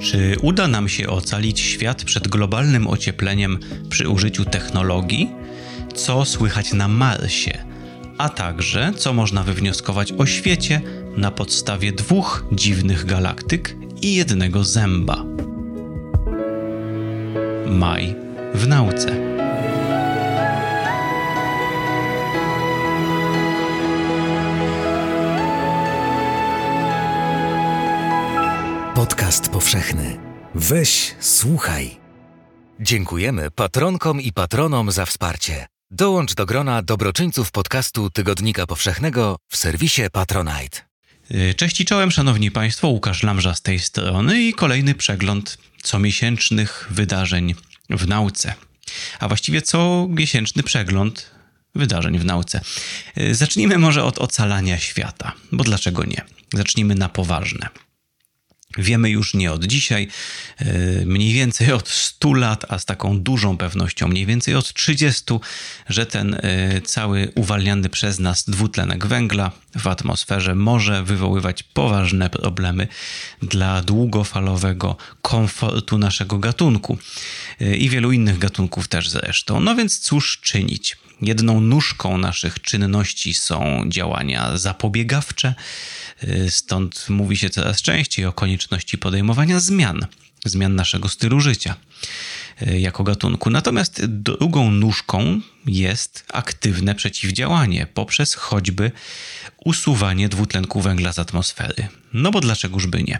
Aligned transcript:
Czy 0.00 0.36
uda 0.42 0.68
nam 0.68 0.88
się 0.88 1.08
ocalić 1.08 1.60
świat 1.60 2.04
przed 2.04 2.28
globalnym 2.28 2.86
ociepleniem 2.86 3.58
przy 3.88 4.08
użyciu 4.08 4.44
technologii? 4.44 5.30
Co 5.94 6.24
słychać 6.24 6.72
na 6.72 6.88
Marsie? 6.88 7.64
A 8.18 8.28
także 8.28 8.92
co 8.96 9.12
można 9.12 9.42
wywnioskować 9.42 10.12
o 10.12 10.26
świecie 10.26 10.80
na 11.16 11.30
podstawie 11.30 11.92
dwóch 11.92 12.44
dziwnych 12.52 13.04
galaktyk 13.04 13.76
i 14.02 14.14
jednego 14.14 14.64
zęba? 14.64 15.24
Maj 17.66 18.14
w 18.54 18.68
nauce. 18.68 19.29
Powszechny. 29.60 30.18
Weź, 30.54 31.14
słuchaj. 31.20 31.96
Dziękujemy 32.80 33.50
patronkom 33.50 34.20
i 34.20 34.32
patronom 34.32 34.92
za 34.92 35.06
wsparcie. 35.06 35.66
Dołącz 35.90 36.34
do 36.34 36.46
grona 36.46 36.82
dobroczyńców 36.82 37.50
podcastu 37.50 38.10
Tygodnika 38.10 38.66
Powszechnego 38.66 39.36
w 39.48 39.56
serwisie 39.56 40.02
Patronite. 40.12 40.78
Y, 41.30 41.54
cześć 41.54 41.80
i 41.80 41.84
czołem, 41.84 42.10
szanowni 42.10 42.50
państwo, 42.50 42.88
Łukasz 42.88 43.22
Lamża 43.22 43.54
z 43.54 43.62
tej 43.62 43.78
strony 43.78 44.42
i 44.42 44.52
kolejny 44.52 44.94
przegląd 44.94 45.58
comiesięcznych 45.82 46.88
wydarzeń 46.90 47.54
w 47.90 48.08
nauce. 48.08 48.54
A 49.18 49.28
właściwie 49.28 49.62
co 49.62 50.06
miesięczny 50.10 50.62
przegląd 50.62 51.30
wydarzeń 51.74 52.18
w 52.18 52.24
nauce. 52.24 52.60
Y, 53.18 53.34
zacznijmy 53.34 53.78
może 53.78 54.04
od 54.04 54.18
ocalania 54.18 54.78
świata, 54.78 55.32
bo 55.52 55.64
dlaczego 55.64 56.04
nie? 56.04 56.24
Zacznijmy 56.54 56.94
na 56.94 57.08
poważne. 57.08 57.68
Wiemy 58.78 59.10
już 59.10 59.34
nie 59.34 59.52
od 59.52 59.64
dzisiaj, 59.64 60.08
e, 60.58 60.64
mniej 61.06 61.32
więcej 61.32 61.72
od 61.72 61.88
100 61.88 62.32
lat, 62.32 62.64
a 62.68 62.78
z 62.78 62.84
taką 62.84 63.20
dużą 63.20 63.56
pewnością 63.56 64.08
mniej 64.08 64.26
więcej 64.26 64.54
od 64.54 64.72
30, 64.72 65.24
że 65.88 66.06
ten 66.06 66.34
e, 66.34 66.80
cały 66.80 67.32
uwalniany 67.34 67.88
przez 67.88 68.18
nas 68.18 68.44
dwutlenek 68.44 69.06
węgla 69.06 69.52
w 69.76 69.86
atmosferze 69.86 70.54
może 70.54 71.02
wywoływać 71.02 71.62
poważne 71.62 72.30
problemy 72.30 72.88
dla 73.42 73.82
długofalowego 73.82 74.96
komfortu 75.22 75.98
naszego 75.98 76.38
gatunku 76.38 76.98
e, 77.60 77.76
i 77.76 77.88
wielu 77.88 78.12
innych 78.12 78.38
gatunków 78.38 78.88
też 78.88 79.08
zresztą. 79.08 79.60
No 79.60 79.74
więc 79.74 79.98
cóż 79.98 80.40
czynić? 80.42 80.96
Jedną 81.22 81.60
nóżką 81.60 82.18
naszych 82.18 82.60
czynności 82.60 83.34
są 83.34 83.82
działania 83.88 84.56
zapobiegawcze, 84.58 85.54
y, 86.24 86.50
stąd 86.50 87.06
mówi 87.08 87.36
się 87.36 87.50
coraz 87.50 87.82
częściej 87.82 88.26
o 88.26 88.32
konieczności 88.32 88.98
podejmowania 88.98 89.60
zmian, 89.60 90.06
zmian 90.44 90.74
naszego 90.74 91.08
stylu 91.08 91.40
życia 91.40 91.74
y, 92.62 92.80
jako 92.80 93.04
gatunku. 93.04 93.50
Natomiast 93.50 94.06
drugą 94.06 94.70
nóżką 94.70 95.40
jest 95.66 96.24
aktywne 96.32 96.94
przeciwdziałanie 96.94 97.86
poprzez 97.86 98.34
choćby 98.34 98.92
usuwanie 99.64 100.28
dwutlenku 100.28 100.80
węgla 100.80 101.12
z 101.12 101.18
atmosfery. 101.18 101.88
No 102.12 102.30
bo 102.30 102.40
dlaczegoż 102.40 102.86
by 102.86 103.02
nie? 103.02 103.18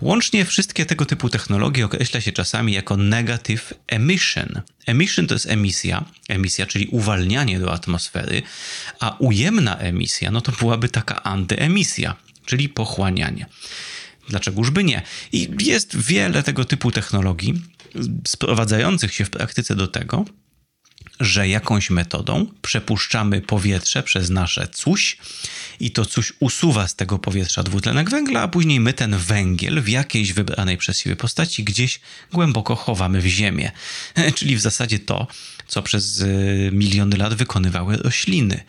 Łącznie 0.00 0.44
wszystkie 0.44 0.86
tego 0.86 1.06
typu 1.06 1.28
technologie 1.28 1.84
określa 1.84 2.20
się 2.20 2.32
czasami 2.32 2.72
jako 2.72 2.96
negative 2.96 3.74
emission. 3.86 4.60
Emission 4.86 5.26
to 5.26 5.34
jest 5.34 5.46
emisja, 5.46 6.04
emisja, 6.28 6.66
czyli 6.66 6.86
uwalnianie 6.86 7.60
do 7.60 7.72
atmosfery, 7.72 8.42
a 9.00 9.16
ujemna 9.18 9.76
emisja, 9.76 10.30
no 10.30 10.40
to 10.40 10.52
byłaby 10.52 10.88
taka 10.88 11.22
antyemisja, 11.22 12.16
czyli 12.46 12.68
pochłanianie. 12.68 13.46
Dlaczegoż 14.28 14.70
by 14.70 14.84
nie? 14.84 15.02
I 15.32 15.48
jest 15.60 15.96
wiele 15.96 16.42
tego 16.42 16.64
typu 16.64 16.90
technologii 16.90 17.62
sprowadzających 18.26 19.14
się 19.14 19.24
w 19.24 19.30
praktyce 19.30 19.76
do 19.76 19.88
tego, 19.88 20.24
że 21.20 21.48
jakąś 21.48 21.90
metodą 21.90 22.46
przepuszczamy 22.62 23.40
powietrze 23.40 24.02
przez 24.02 24.30
nasze 24.30 24.68
coś 24.68 25.18
i 25.80 25.90
to 25.90 26.06
coś 26.06 26.32
usuwa 26.40 26.88
z 26.88 26.94
tego 26.94 27.18
powietrza 27.18 27.62
dwutlenek 27.62 28.10
węgla, 28.10 28.42
a 28.42 28.48
później 28.48 28.80
my 28.80 28.92
ten 28.92 29.16
węgiel 29.16 29.82
w 29.82 29.88
jakiejś 29.88 30.32
wybranej 30.32 30.76
przez 30.76 30.98
siebie 30.98 31.16
postaci 31.16 31.64
gdzieś 31.64 32.00
głęboko 32.32 32.76
chowamy 32.76 33.20
w 33.20 33.26
ziemię. 33.26 33.70
Czyli 34.36 34.56
w 34.56 34.60
zasadzie 34.60 34.98
to, 34.98 35.26
co 35.66 35.82
przez 35.82 36.20
y, 36.20 36.70
miliony 36.72 37.16
lat 37.16 37.34
wykonywały 37.34 37.96
rośliny. 37.96 38.64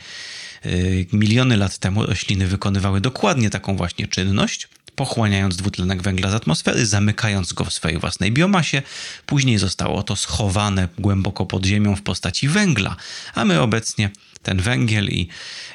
Y, 0.66 1.08
miliony 1.14 1.58
lat 1.58 1.78
temu 1.78 2.06
rośliny 2.06 2.48
wykonywały 2.48 3.02
dokładnie 3.02 3.50
taką 3.50 3.78
właśnie 3.78 4.08
czynność, 4.08 4.68
pochłaniając 4.98 5.56
dwutlenek 5.56 6.02
węgla 6.02 6.32
z 6.32 6.34
atmosfery, 6.34 6.86
zamykając 6.86 7.54
go 7.54 7.66
w 7.66 7.74
swojej 7.74 8.00
własnej 8.00 8.32
biomasie. 8.32 8.82
Później 9.26 9.58
zostało 9.58 10.04
to 10.04 10.16
schowane 10.16 10.88
głęboko 11.00 11.46
pod 11.46 11.66
ziemią 11.66 11.96
w 11.96 12.02
postaci 12.02 12.48
węgla, 12.48 12.96
a 13.36 13.46
my 13.46 13.62
obecnie 13.62 14.10
ten 14.44 14.62
węgiel 14.62 15.08
i 15.10 15.28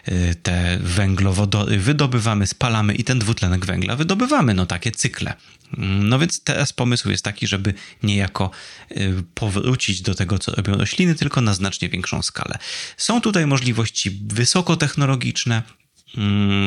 y, 0.09 0.35
te 0.43 0.79
węglowodory 0.81 1.79
wydobywamy, 1.79 2.47
spalamy 2.47 2.95
i 2.95 3.05
ten 3.05 3.19
dwutlenek 3.19 3.67
węgla 3.67 3.97
wydobywamy. 3.97 4.55
No 4.55 4.67
takie 4.67 4.93
cykle. 4.93 5.35
Mm, 5.79 6.09
no 6.09 6.19
więc 6.19 6.41
teraz 6.41 6.73
pomysł 6.73 7.11
jest 7.11 7.25
taki, 7.25 7.47
żeby 7.47 7.75
niejako 8.03 8.51
y, 8.91 9.25
powrócić 9.35 10.03
do 10.03 10.15
tego, 10.15 10.39
co 10.39 10.55
robią 10.55 10.75
rośliny, 10.75 11.15
tylko 11.15 11.41
na 11.41 11.55
znacznie 11.55 11.89
większą 11.89 12.23
skalę. 12.23 12.59
Są 12.97 13.21
tutaj 13.21 13.47
możliwości 13.47 14.21
wysokotechnologiczne, 14.27 15.63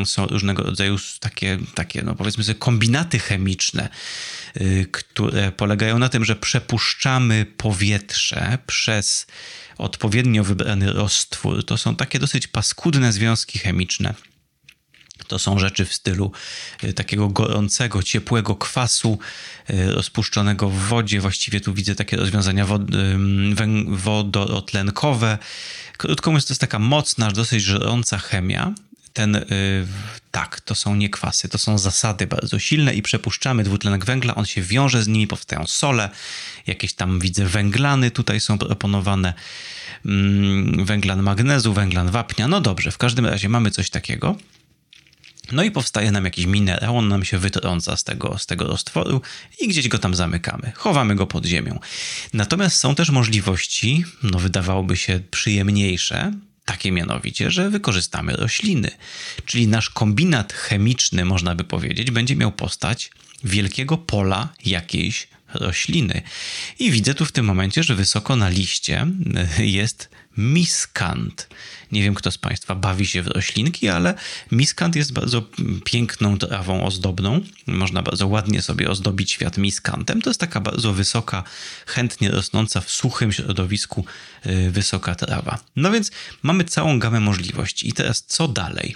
są 0.05 0.27
różnego 0.27 0.63
rodzaju 0.63 0.97
takie, 1.19 1.57
takie 1.73 2.01
no 2.01 2.15
powiedzmy 2.15 2.43
sobie, 2.43 2.59
kombinaty 2.59 3.19
chemiczne, 3.19 3.89
y, 4.57 4.87
które 4.91 5.51
polegają 5.51 5.99
na 5.99 6.09
tym, 6.09 6.25
że 6.25 6.35
przepuszczamy 6.35 7.45
powietrze 7.57 8.57
przez 8.67 9.27
odpowiednio 9.77 10.43
wybrany 10.43 10.93
roztwór. 10.93 11.65
To 11.65 11.77
są 11.77 11.95
takie 11.95 12.19
dosyć 12.19 12.47
paskudne 12.47 13.13
związki 13.13 13.59
chemiczne. 13.59 14.13
To 15.27 15.39
są 15.39 15.59
rzeczy 15.59 15.85
w 15.85 15.93
stylu 15.93 16.31
y, 16.83 16.93
takiego 16.93 17.29
gorącego, 17.29 18.03
ciepłego 18.03 18.55
kwasu 18.55 19.19
y, 19.69 19.91
rozpuszczonego 19.91 20.69
w 20.69 20.79
wodzie. 20.79 21.21
Właściwie 21.21 21.61
tu 21.61 21.73
widzę 21.73 21.95
takie 21.95 22.17
rozwiązania 22.17 22.67
wodorotlenkowe. 23.87 25.37
Krótko 25.97 26.31
mówiąc, 26.31 26.45
to 26.45 26.51
jest 26.51 26.61
taka 26.61 26.79
mocna, 26.79 27.31
dosyć 27.31 27.63
żrąca 27.63 28.17
chemia, 28.17 28.73
ten, 29.15 29.35
y, 29.35 29.43
tak, 30.31 30.61
to 30.61 30.75
są 30.75 30.95
nie 30.95 31.09
kwasy, 31.09 31.49
to 31.49 31.57
są 31.57 31.77
zasady 31.77 32.27
bardzo 32.27 32.59
silne 32.59 32.93
i 32.93 33.01
przepuszczamy 33.01 33.63
dwutlenek 33.63 34.05
węgla, 34.05 34.35
on 34.35 34.45
się 34.45 34.61
wiąże 34.61 35.03
z 35.03 35.07
nimi, 35.07 35.27
powstają 35.27 35.67
sole, 35.67 36.09
jakieś 36.67 36.93
tam 36.93 37.19
widzę 37.19 37.45
węglany 37.45 38.11
tutaj 38.11 38.39
są 38.39 38.57
proponowane, 38.57 39.33
mm, 40.05 40.85
węglan 40.85 41.21
magnezu, 41.23 41.73
węglan 41.73 42.11
wapnia, 42.11 42.47
no 42.47 42.61
dobrze, 42.61 42.91
w 42.91 42.97
każdym 42.97 43.25
razie 43.25 43.49
mamy 43.49 43.71
coś 43.71 43.89
takiego. 43.89 44.35
No 45.51 45.63
i 45.63 45.71
powstaje 45.71 46.11
nam 46.11 46.25
jakiś 46.25 46.45
minerał, 46.45 46.97
on 46.97 47.07
nam 47.07 47.25
się 47.25 47.37
wytrąca 47.37 47.97
z 47.97 48.03
tego, 48.03 48.37
z 48.37 48.45
tego 48.45 48.67
roztworu 48.67 49.21
i 49.59 49.67
gdzieś 49.67 49.87
go 49.87 49.99
tam 49.99 50.15
zamykamy. 50.15 50.71
Chowamy 50.75 51.15
go 51.15 51.27
pod 51.27 51.45
ziemią. 51.45 51.79
Natomiast 52.33 52.77
są 52.77 52.95
też 52.95 53.09
możliwości, 53.09 54.05
no 54.23 54.39
wydawałoby 54.39 54.97
się 54.97 55.19
przyjemniejsze, 55.31 56.33
takie 56.65 56.91
mianowicie, 56.91 57.51
że 57.51 57.69
wykorzystamy 57.69 58.35
rośliny. 58.35 58.91
Czyli 59.45 59.67
nasz 59.67 59.89
kombinat 59.89 60.53
chemiczny, 60.53 61.25
można 61.25 61.55
by 61.55 61.63
powiedzieć, 61.63 62.11
będzie 62.11 62.35
miał 62.35 62.51
postać 62.51 63.11
wielkiego 63.43 63.97
pola 63.97 64.49
jakiejś 64.65 65.27
rośliny. 65.53 66.21
I 66.79 66.91
widzę 66.91 67.13
tu 67.13 67.25
w 67.25 67.31
tym 67.31 67.45
momencie, 67.45 67.83
że 67.83 67.95
wysoko 67.95 68.35
na 68.35 68.49
liście 68.49 69.07
jest 69.57 70.09
miskant. 70.37 71.47
Nie 71.95 72.03
wiem, 72.03 72.15
kto 72.15 72.31
z 72.31 72.37
Państwa 72.37 72.75
bawi 72.75 73.07
się 73.07 73.21
w 73.21 73.27
roślinki, 73.27 73.89
ale 73.89 74.13
miskant 74.51 74.95
jest 74.95 75.13
bardzo 75.13 75.43
piękną 75.85 76.37
trawą 76.37 76.85
ozdobną. 76.85 77.41
Można 77.67 78.01
bardzo 78.01 78.27
ładnie 78.27 78.61
sobie 78.61 78.89
ozdobić 78.89 79.31
świat 79.31 79.57
miskantem. 79.57 80.21
To 80.21 80.29
jest 80.29 80.39
taka 80.39 80.59
bardzo 80.59 80.93
wysoka, 80.93 81.43
chętnie 81.85 82.31
rosnąca 82.31 82.81
w 82.81 82.89
suchym 82.89 83.33
środowisku 83.33 84.05
y, 84.45 84.71
wysoka 84.71 85.15
trawa. 85.15 85.59
No 85.75 85.91
więc 85.91 86.11
mamy 86.43 86.63
całą 86.63 86.99
gamę 86.99 87.19
możliwości. 87.19 87.89
I 87.89 87.93
teraz 87.93 88.23
co 88.27 88.47
dalej? 88.47 88.95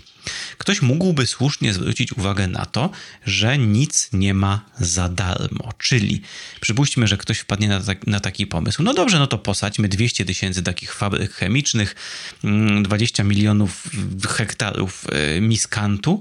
Ktoś 0.58 0.82
mógłby 0.82 1.28
słusznie 1.28 1.74
zwrócić 1.74 2.14
uwagę 2.14 2.48
na 2.48 2.66
to, 2.66 2.90
że 3.26 3.58
nic 3.58 4.10
nie 4.14 4.34
ma 4.34 4.66
za 4.80 5.10
darmo. 5.10 5.70
Czyli 5.78 6.22
przypuśćmy, 6.62 7.08
że 7.08 7.18
ktoś 7.18 7.40
wpadnie 7.40 7.68
na, 7.68 7.82
tak, 7.82 8.08
na 8.08 8.20
taki 8.20 8.48
pomysł. 8.48 8.84
No 8.84 8.94
dobrze, 8.94 9.20
no 9.20 9.28
to 9.28 9.38
posadźmy 9.38 9.88
200 9.88 10.26
tysięcy 10.26 10.64
takich 10.64 10.94
fabryk 10.94 11.34
chemicznych, 11.34 11.96
20 12.90 13.24
mm, 13.24 13.30
milionów 13.30 13.84
hektarów 14.30 15.06
e, 15.12 15.42
miskantu. 15.42 16.20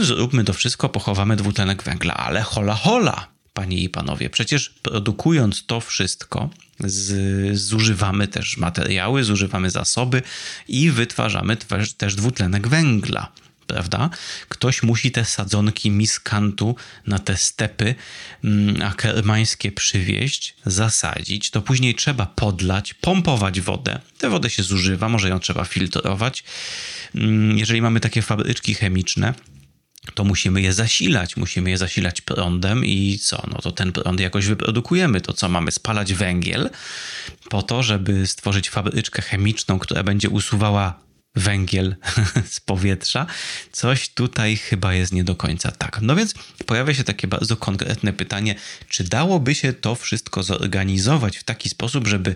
Zróbmy 0.00 0.44
to 0.44 0.52
wszystko, 0.52 0.88
pochowamy 0.88 1.36
dwutlenek 1.36 1.82
węgla, 1.82 2.14
ale 2.14 2.42
hola 2.42 2.74
hola, 2.74 3.28
panie 3.52 3.78
i 3.78 3.88
panowie. 3.88 4.30
Przecież 4.30 4.70
produkując 4.82 5.66
to 5.66 5.80
wszystko, 5.80 6.50
z, 6.80 7.58
zużywamy 7.58 8.28
też 8.28 8.56
materiały, 8.56 9.24
zużywamy 9.24 9.70
zasoby 9.70 10.22
i 10.68 10.90
wytwarzamy 10.90 11.56
też 11.96 12.14
dwutlenek 12.14 12.68
węgla. 12.68 13.32
Prawda? 13.72 14.10
Ktoś 14.48 14.82
musi 14.82 15.10
te 15.10 15.24
sadzonki 15.24 15.90
miskantu 15.90 16.76
na 17.06 17.18
te 17.18 17.36
stepy 17.36 17.94
mm, 18.44 18.82
akermańskie 18.82 19.72
przywieźć, 19.72 20.54
zasadzić. 20.66 21.50
To 21.50 21.62
później 21.62 21.94
trzeba 21.94 22.26
podlać, 22.26 22.94
pompować 22.94 23.60
wodę. 23.60 24.00
Tę 24.18 24.30
wodę 24.30 24.50
się 24.50 24.62
zużywa, 24.62 25.08
może 25.08 25.28
ją 25.28 25.40
trzeba 25.40 25.64
filtrować. 25.64 26.44
Mm, 27.14 27.58
jeżeli 27.58 27.82
mamy 27.82 28.00
takie 28.00 28.22
fabryczki 28.22 28.74
chemiczne, 28.74 29.34
to 30.14 30.24
musimy 30.24 30.62
je 30.62 30.72
zasilać, 30.72 31.36
musimy 31.36 31.70
je 31.70 31.78
zasilać 31.78 32.20
prądem 32.20 32.84
i 32.84 33.18
co? 33.18 33.42
No 33.50 33.58
to 33.58 33.72
ten 33.72 33.92
prąd 33.92 34.20
jakoś 34.20 34.46
wyprodukujemy. 34.46 35.20
To 35.20 35.32
co? 35.32 35.48
Mamy 35.48 35.70
spalać 35.72 36.14
węgiel 36.14 36.70
po 37.50 37.62
to, 37.62 37.82
żeby 37.82 38.26
stworzyć 38.26 38.70
fabryczkę 38.70 39.22
chemiczną, 39.22 39.78
która 39.78 40.02
będzie 40.02 40.28
usuwała 40.28 41.11
węgiel 41.34 41.96
z 42.50 42.60
powietrza. 42.60 43.26
Coś 43.72 44.08
tutaj 44.08 44.56
chyba 44.56 44.94
jest 44.94 45.12
nie 45.12 45.24
do 45.24 45.36
końca 45.36 45.70
tak. 45.70 45.98
No 46.02 46.16
więc 46.16 46.34
pojawia 46.66 46.94
się 46.94 47.04
takie 47.04 47.28
bardzo 47.28 47.56
konkretne 47.56 48.12
pytanie, 48.12 48.54
czy 48.88 49.04
dałoby 49.04 49.54
się 49.54 49.72
to 49.72 49.94
wszystko 49.94 50.42
zorganizować 50.42 51.36
w 51.36 51.44
taki 51.44 51.68
sposób, 51.68 52.06
żeby 52.08 52.34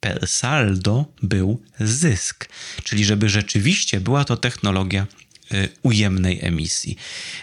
per 0.00 0.26
saldo 0.26 1.04
był 1.22 1.62
zysk, 1.80 2.48
czyli 2.84 3.04
żeby 3.04 3.28
rzeczywiście 3.28 4.00
była 4.00 4.24
to 4.24 4.36
technologia 4.36 5.06
ujemnej 5.82 6.38
emisji. 6.42 6.96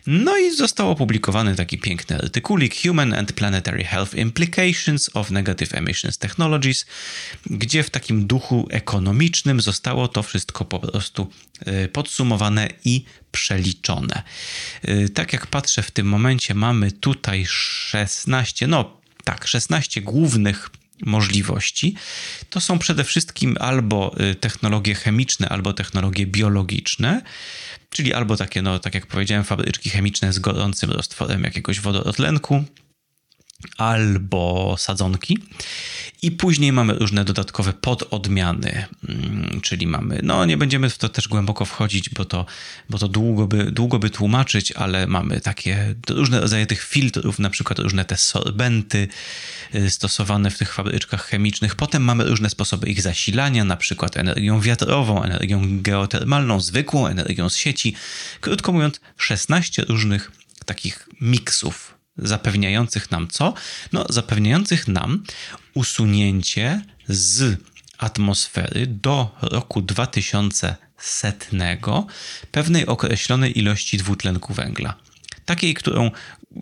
No 0.07 0.37
i 0.37 0.55
został 0.55 0.89
opublikowany 0.89 1.55
taki 1.55 1.77
piękny 1.77 2.17
artykulik 2.17 2.75
Human 2.81 3.13
and 3.13 3.33
Planetary 3.33 3.83
Health 3.83 4.13
Implications 4.13 5.09
of 5.13 5.31
Negative 5.31 5.73
Emissions 5.75 6.17
Technologies, 6.17 6.85
gdzie 7.45 7.83
w 7.83 7.89
takim 7.89 8.27
duchu 8.27 8.67
ekonomicznym 8.71 9.61
zostało 9.61 10.07
to 10.07 10.23
wszystko 10.23 10.65
po 10.65 10.79
prostu 10.79 11.29
y, 11.67 11.87
podsumowane 11.87 12.69
i 12.85 13.05
przeliczone. 13.31 14.23
Y, 14.89 15.09
tak 15.09 15.33
jak 15.33 15.47
patrzę 15.47 15.83
w 15.83 15.91
tym 15.91 16.07
momencie, 16.07 16.53
mamy 16.53 16.91
tutaj 16.91 17.45
16, 17.47 18.67
no 18.67 19.01
tak, 19.23 19.47
16 19.47 20.01
głównych 20.01 20.69
możliwości, 21.01 21.95
to 22.49 22.61
są 22.61 22.79
przede 22.79 23.03
wszystkim 23.03 23.57
albo 23.59 24.15
technologie 24.39 24.95
chemiczne, 24.95 25.49
albo 25.49 25.73
technologie 25.73 26.25
biologiczne. 26.25 27.21
Czyli 27.89 28.13
albo 28.13 28.37
takie, 28.37 28.61
no 28.61 28.79
tak 28.79 28.93
jak 28.93 29.07
powiedziałem, 29.07 29.43
fabryczki 29.43 29.89
chemiczne 29.89 30.33
z 30.33 30.39
gorącym 30.39 30.91
roztworem 30.91 31.43
jakiegoś 31.43 31.79
wodorotlenku, 31.79 32.63
albo 33.77 34.75
sadzonki. 34.77 35.37
I 36.21 36.31
później 36.31 36.73
mamy 36.73 36.93
różne 36.93 37.25
dodatkowe 37.25 37.73
pododmiany, 37.73 38.85
mm, 39.09 39.61
czyli 39.61 39.87
mamy, 39.87 40.19
no 40.23 40.45
nie 40.45 40.57
będziemy 40.57 40.89
w 40.89 40.97
to 40.97 41.09
też 41.09 41.27
głęboko 41.27 41.65
wchodzić, 41.65 42.09
bo 42.09 42.25
to, 42.25 42.45
bo 42.89 42.97
to 42.97 43.07
długo, 43.07 43.47
by, 43.47 43.71
długo 43.71 43.99
by 43.99 44.09
tłumaczyć, 44.09 44.71
ale 44.71 45.07
mamy 45.07 45.41
takie 45.41 45.95
różne 46.09 46.39
rodzaje 46.39 46.65
tych 46.65 46.83
filtrów, 46.83 47.39
na 47.39 47.49
przykład 47.49 47.79
różne 47.79 48.05
te 48.05 48.17
sorbenty 48.17 49.07
y, 49.75 49.89
stosowane 49.89 50.51
w 50.51 50.57
tych 50.57 50.73
fabryczkach 50.73 51.25
chemicznych. 51.25 51.75
Potem 51.75 52.03
mamy 52.03 52.23
różne 52.23 52.49
sposoby 52.49 52.89
ich 52.89 53.01
zasilania, 53.01 53.63
na 53.63 53.77
przykład 53.77 54.17
energią 54.17 54.61
wiatrową, 54.61 55.23
energią 55.23 55.81
geotermalną, 55.81 56.61
zwykłą 56.61 57.07
energią 57.07 57.49
z 57.49 57.55
sieci. 57.55 57.95
Krótko 58.41 58.71
mówiąc, 58.71 58.99
16 59.17 59.85
różnych 59.87 60.31
takich 60.65 61.09
miksów 61.21 61.94
zapewniających 62.17 63.11
nam 63.11 63.27
co? 63.27 63.53
No, 63.91 64.05
zapewniających 64.09 64.87
nam 64.87 65.23
usunięcie 65.73 66.81
z 67.07 67.59
atmosfery 67.97 68.87
do 68.87 69.35
roku 69.41 69.81
2100 69.81 72.07
pewnej 72.51 72.85
określonej 72.85 73.59
ilości 73.59 73.97
dwutlenku 73.97 74.53
węgla. 74.53 74.95
Takiej, 75.45 75.73
którą 75.73 76.11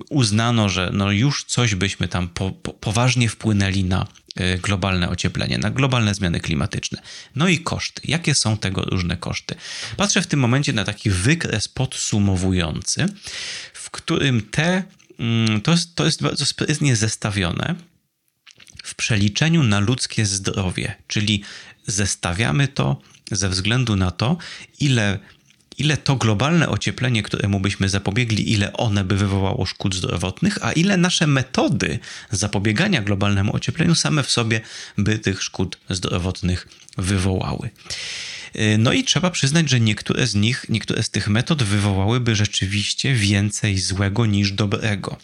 uznano, 0.09 0.69
że 0.69 0.89
no 0.93 1.11
już 1.11 1.43
coś 1.43 1.75
byśmy 1.75 2.07
tam 2.07 2.27
po, 2.27 2.51
po, 2.51 2.73
poważnie 2.73 3.29
wpłynęli 3.29 3.83
na 3.83 4.07
y, 4.39 4.57
globalne 4.57 5.09
ocieplenie, 5.09 5.57
na 5.57 5.69
globalne 5.69 6.15
zmiany 6.15 6.39
klimatyczne. 6.39 7.01
No 7.35 7.47
i 7.47 7.59
koszty. 7.59 8.01
Jakie 8.05 8.35
są 8.35 8.57
tego 8.57 8.81
różne 8.81 9.17
koszty? 9.17 9.55
Patrzę 9.97 10.21
w 10.21 10.27
tym 10.27 10.39
momencie 10.39 10.73
na 10.73 10.83
taki 10.83 11.09
wykres 11.09 11.67
podsumowujący, 11.67 13.05
w 13.73 13.89
którym 13.89 14.41
te 14.41 14.83
to 15.63 15.71
jest, 15.71 15.95
to 15.95 16.05
jest 16.05 16.21
bardzo 16.21 16.45
sprytnie 16.45 16.95
zestawione 16.95 17.75
w 18.83 18.95
przeliczeniu 18.95 19.63
na 19.63 19.79
ludzkie 19.79 20.25
zdrowie, 20.25 20.95
czyli 21.07 21.43
zestawiamy 21.87 22.67
to 22.67 23.01
ze 23.31 23.49
względu 23.49 23.95
na 23.95 24.11
to, 24.11 24.37
ile, 24.79 25.19
ile 25.77 25.97
to 25.97 26.15
globalne 26.15 26.69
ocieplenie, 26.69 27.23
któremu 27.23 27.59
byśmy 27.59 27.89
zapobiegli, 27.89 28.51
ile 28.51 28.73
one 28.73 29.03
by 29.03 29.17
wywołało 29.17 29.65
szkód 29.65 29.95
zdrowotnych, 29.95 30.57
a 30.61 30.71
ile 30.71 30.97
nasze 30.97 31.27
metody 31.27 31.99
zapobiegania 32.31 33.01
globalnemu 33.01 33.55
ociepleniu 33.55 33.95
same 33.95 34.23
w 34.23 34.31
sobie 34.31 34.61
by 34.97 35.19
tych 35.19 35.43
szkód 35.43 35.77
zdrowotnych 35.89 36.67
wywołały. 36.97 37.69
Y, 38.55 38.77
no 38.77 38.93
i 38.93 39.03
trzeba 39.03 39.31
przyznać, 39.31 39.69
że 39.69 39.79
niektóre 39.79 40.27
z 40.27 40.35
nich, 40.35 40.65
niektóre 40.69 41.03
z 41.03 41.09
tych 41.09 41.27
metod 41.27 41.63
wywołałyby 41.63 42.35
rzeczywiście 42.35 43.13
więcej 43.13 43.79
złego 43.79 44.25
niż 44.25 44.51
dobrego. 44.51 45.17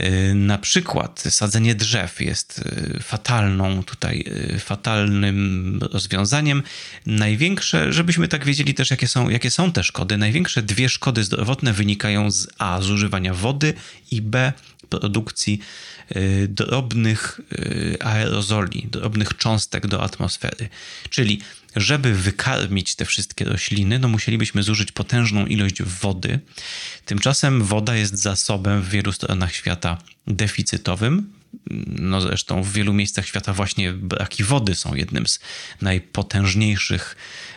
Y, 0.00 0.34
na 0.34 0.58
przykład 0.58 1.24
sadzenie 1.28 1.74
drzew 1.74 2.20
jest 2.20 2.58
y, 2.58 3.02
fatalną 3.02 3.82
tutaj, 3.82 4.24
fatalnym 4.58 5.78
rozwiązaniem. 5.92 6.62
Największe, 7.06 7.92
żebyśmy 7.92 8.28
tak 8.28 8.44
wiedzieli 8.44 8.74
też, 8.74 8.90
jakie 8.90 9.08
są, 9.08 9.28
jakie 9.28 9.50
są 9.50 9.72
te 9.72 9.84
szkody, 9.84 10.16
największe 10.16 10.62
dwie 10.62 10.88
szkody 10.88 11.24
zdrowotne 11.24 11.72
wynikają 11.72 12.30
z 12.30 12.48
A. 12.58 12.80
zużywania 12.80 13.34
wody 13.34 13.74
i 14.10 14.22
B. 14.22 14.52
produkcji 14.88 15.60
drobnych 16.48 17.40
aerozoli, 18.00 18.86
drobnych 18.90 19.36
cząstek 19.36 19.86
do 19.86 20.02
atmosfery. 20.02 20.68
Czyli 21.10 21.40
żeby 21.76 22.14
wykarmić 22.14 22.94
te 22.94 23.04
wszystkie 23.04 23.44
rośliny, 23.44 23.98
no 23.98 24.08
musielibyśmy 24.08 24.62
zużyć 24.62 24.92
potężną 24.92 25.46
ilość 25.46 25.82
wody. 25.82 26.40
Tymczasem 27.04 27.64
woda 27.64 27.96
jest 27.96 28.14
zasobem 28.14 28.82
w 28.82 28.88
wielu 28.88 29.12
stronach 29.12 29.54
świata 29.54 29.98
deficytowym. 30.26 31.32
No 31.86 32.20
zresztą 32.20 32.62
w 32.62 32.72
wielu 32.72 32.92
miejscach 32.92 33.26
świata 33.26 33.52
właśnie 33.52 33.92
braki 33.92 34.44
wody 34.44 34.74
są 34.74 34.94
jednym 34.94 35.26
z 35.26 35.40
najpotężniejszych 35.80 37.16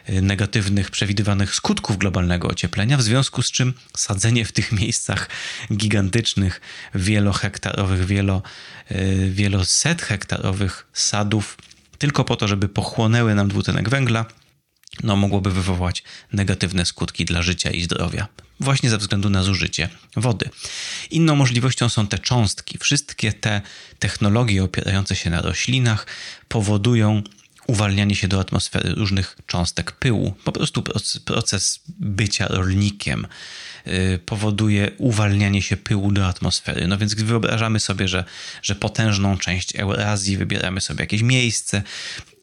y, 0.10 0.22
negatywnych 0.22 0.92
przewidywanych 0.92 1.56
skutków 1.56 1.98
globalnego 1.98 2.48
ocieplenia, 2.48 2.98
w 2.98 3.02
związku 3.02 3.42
z 3.42 3.52
czym 3.52 3.74
sadzenie 3.96 4.46
w 4.46 4.52
tych 4.52 4.72
miejscach 4.72 5.30
gigantycznych, 5.74 6.62
wielohektarowych, 6.96 8.06
wielo, 8.06 8.42
y, 8.92 9.30
wieloset 9.34 10.02
hektarowych 10.02 10.88
sadów 10.94 11.58
tylko 11.98 12.24
po 12.24 12.36
to, 12.36 12.48
żeby 12.48 12.70
pochłonęły 12.70 13.36
nam 13.36 13.48
dwutlenek 13.48 13.90
węgla, 13.90 14.26
no 15.04 15.16
mogłoby 15.16 15.52
wywołać 15.52 16.04
negatywne 16.34 16.86
skutki 16.86 17.26
dla 17.26 17.42
życia 17.42 17.72
i 17.72 17.82
zdrowia, 17.82 18.28
właśnie 18.60 18.90
ze 18.90 18.98
względu 18.98 19.30
na 19.30 19.44
zużycie 19.44 19.90
wody. 20.16 20.50
Inną 21.12 21.36
możliwością 21.36 21.90
są 21.90 22.08
te 22.08 22.20
cząstki. 22.20 22.78
Wszystkie 22.78 23.34
te 23.34 23.62
technologie 24.00 24.64
opierające 24.64 25.16
się 25.16 25.30
na 25.30 25.42
roślinach 25.42 26.08
powodują 26.48 27.24
uwalnianie 27.68 28.16
się 28.16 28.28
do 28.28 28.40
atmosfery 28.40 28.94
różnych 28.96 29.38
cząstek 29.48 29.92
pyłu. 29.92 30.34
Po 30.44 30.52
prostu 30.52 30.84
proces 31.26 31.80
bycia 31.88 32.48
rolnikiem 32.48 33.28
y, 33.88 34.20
powoduje 34.26 34.92
uwalnianie 34.98 35.62
się 35.62 35.78
pyłu 35.78 36.12
do 36.12 36.28
atmosfery. 36.28 36.88
No 36.88 36.98
więc 36.98 37.14
gdy 37.14 37.26
wyobrażamy 37.26 37.80
sobie, 37.80 38.08
że, 38.08 38.24
że 38.62 38.76
potężną 38.76 39.38
część 39.38 39.76
Eurazji 39.76 40.38
wybieramy 40.38 40.82
sobie 40.82 41.02
jakieś 41.02 41.22
miejsce, 41.22 41.84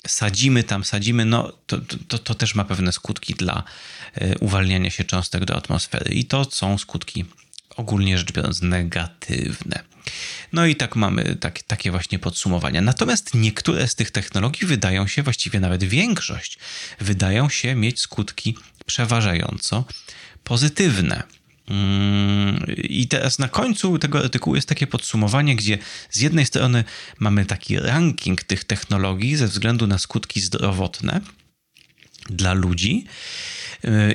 sadzimy 0.06 0.64
tam, 0.64 0.84
sadzimy, 0.84 1.24
no 1.24 1.52
to, 1.66 1.78
to, 2.08 2.18
to 2.18 2.34
też 2.34 2.54
ma 2.54 2.64
pewne 2.64 2.92
skutki 2.92 3.34
dla 3.34 3.62
y, 4.22 4.38
uwalniania 4.40 4.90
się 4.90 5.04
cząstek 5.04 5.44
do 5.44 5.56
atmosfery. 5.56 6.14
I 6.14 6.24
to 6.24 6.44
są 6.50 6.78
skutki 6.78 7.24
ogólnie 7.76 8.18
rzecz 8.18 8.32
biorąc 8.32 8.62
negatywne. 8.62 9.93
No 10.52 10.66
i 10.66 10.76
tak 10.76 10.96
mamy 10.96 11.36
tak, 11.36 11.62
takie 11.62 11.90
właśnie 11.90 12.18
podsumowania. 12.18 12.80
Natomiast 12.80 13.34
niektóre 13.34 13.88
z 13.88 13.94
tych 13.94 14.10
technologii 14.10 14.66
wydają 14.66 15.06
się, 15.06 15.22
właściwie 15.22 15.60
nawet 15.60 15.84
większość, 15.84 16.58
wydają 17.00 17.48
się 17.48 17.74
mieć 17.74 18.00
skutki 18.00 18.56
przeważająco 18.86 19.84
pozytywne. 20.44 21.22
Mm, 21.68 22.66
I 22.76 23.08
teraz 23.08 23.38
na 23.38 23.48
końcu 23.48 23.98
tego 23.98 24.18
artykułu 24.18 24.56
jest 24.56 24.68
takie 24.68 24.86
podsumowanie, 24.86 25.56
gdzie 25.56 25.78
z 26.10 26.20
jednej 26.20 26.46
strony 26.46 26.84
mamy 27.18 27.46
taki 27.46 27.78
ranking 27.78 28.42
tych 28.42 28.64
technologii 28.64 29.36
ze 29.36 29.46
względu 29.48 29.86
na 29.86 29.98
skutki 29.98 30.40
zdrowotne 30.40 31.20
dla 32.30 32.52
ludzi, 32.52 33.06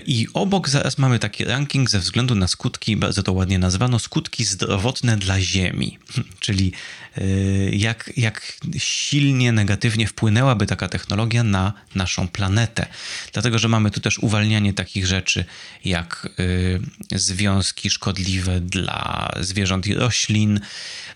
I 0.06 0.28
obok 0.34 0.70
zaraz 0.70 0.98
mamy 0.98 1.20
taki 1.20 1.46
ranking 1.46 1.90
ze 1.90 2.00
względu 2.00 2.36
na 2.36 2.48
skutki, 2.48 2.98
bardzo 2.98 3.24
to 3.24 3.34
ładnie 3.34 3.60
nazwano, 3.60 4.00
skutki 4.00 4.46
zdrowotne 4.46 5.18
dla 5.18 5.42
Ziemi. 5.42 5.98
Czyli 6.40 6.72
y, 7.18 7.72
jak, 7.74 8.14
jak 8.18 8.58
silnie 8.78 9.52
negatywnie 9.52 10.08
wpłynęłaby 10.08 10.66
taka 10.66 10.88
technologia 10.88 11.44
na 11.44 11.74
naszą 11.96 12.28
planetę. 12.28 12.88
Dlatego, 13.34 13.60
że 13.60 13.68
mamy 13.68 13.92
tu 13.92 14.00
też 14.00 14.20
uwalnianie 14.20 14.74
takich 14.74 15.06
rzeczy 15.06 15.46
jak 15.86 16.30
y, 16.40 17.20
związki 17.20 17.90
szkodliwe 17.90 18.62
dla 18.62 19.32
zwierząt 19.40 19.88
i 19.88 19.94
roślin. 19.94 20.60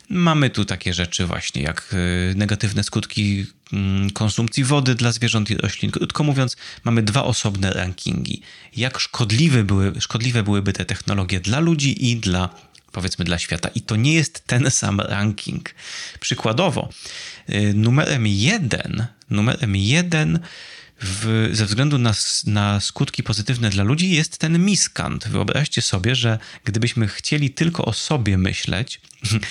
Mamy 0.09 0.49
tu 0.49 0.65
takie 0.65 0.93
rzeczy 0.93 1.25
właśnie 1.25 1.61
jak 1.61 1.93
y, 1.93 2.33
negatywne 2.35 2.83
skutki 2.83 3.45
mm, 3.73 4.09
konsumpcji 4.11 4.63
wody 4.63 4.95
dla 4.95 5.11
zwierząt 5.11 5.49
i 5.51 5.55
roślin. 5.55 5.91
Krótko 5.91 6.23
mówiąc, 6.23 6.57
mamy 6.83 7.03
dwa 7.03 7.23
osobne 7.23 7.71
rankingi. 7.71 8.41
Jak 8.75 8.99
szkodliwe, 8.99 9.63
były, 9.63 10.01
szkodliwe 10.01 10.43
byłyby 10.43 10.73
te 10.73 10.85
technologie 10.85 11.39
dla 11.39 11.59
ludzi 11.59 12.11
i 12.11 12.17
dla 12.17 12.49
powiedzmy 12.91 13.25
dla 13.25 13.39
świata. 13.39 13.69
I 13.75 13.81
to 13.81 13.95
nie 13.95 14.13
jest 14.13 14.47
ten 14.47 14.71
sam 14.81 14.99
ranking. 14.99 15.69
Przykładowo, 16.19 16.89
y, 17.49 17.73
numerem 17.73 18.27
jeden, 18.27 19.07
numerem 19.29 19.75
jeden 19.75 20.39
w, 21.01 21.49
ze 21.53 21.65
względu 21.65 21.97
na, 21.97 22.13
na 22.45 22.79
skutki 22.79 23.23
pozytywne 23.23 23.69
dla 23.69 23.83
ludzi 23.83 24.09
jest 24.11 24.37
ten 24.37 24.65
miskant. 24.65 25.27
Wyobraźcie 25.27 25.81
sobie, 25.81 26.15
że 26.15 26.39
gdybyśmy 26.63 27.07
chcieli 27.07 27.49
tylko 27.49 27.85
o 27.85 27.93
sobie 27.93 28.37
myśleć, 28.37 29.01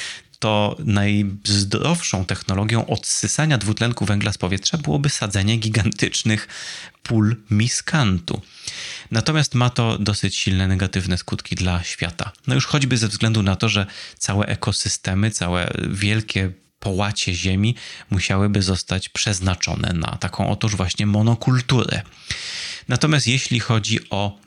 to 0.43 0.77
najzdrowszą 0.85 2.25
technologią 2.25 2.87
odsysania 2.87 3.59
dwutlenku 3.59 4.05
węgla 4.05 4.33
z 4.33 4.39
powietrza 4.39 4.79
byłoby 4.79 5.09
sadzenie 5.09 5.57
gigantycznych 5.57 6.49
pól 7.03 7.37
miskantu. 7.51 8.43
Natomiast 9.11 9.55
ma 9.55 9.71
to 9.71 9.99
dosyć 9.99 10.37
silne 10.37 10.69
negatywne 10.69 11.19
skutki 11.19 11.57
dla 11.57 11.83
świata. 11.83 12.33
No 12.47 12.55
już 12.55 12.67
choćby 12.67 12.99
ze 12.99 13.09
względu 13.09 13.43
na 13.43 13.57
to, 13.57 13.69
że 13.69 13.87
całe 14.19 14.47
ekosystemy, 14.47 15.31
całe 15.31 15.71
wielkie 15.91 16.53
połacie 16.81 17.35
ziemi 17.35 17.77
musiałyby 18.11 18.63
zostać 18.63 19.09
przeznaczone 19.09 19.93
na 19.93 20.17
taką 20.17 20.51
otóż 20.51 20.77
właśnie 20.77 21.07
monokulturę. 21.07 22.03
Natomiast 22.89 23.27
jeśli 23.27 23.61
chodzi 23.61 24.11
o 24.11 24.39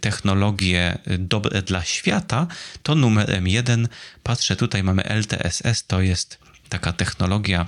technologie 0.00 0.98
dobre 1.18 1.62
dla 1.62 1.84
świata, 1.84 2.46
to 2.82 2.94
numerem 2.94 3.48
jeden, 3.48 3.88
patrzę 4.22 4.56
tutaj, 4.56 4.82
mamy 4.82 5.04
LTSS, 5.04 5.86
to 5.86 6.00
jest 6.00 6.38
taka 6.68 6.92
technologia 6.92 7.66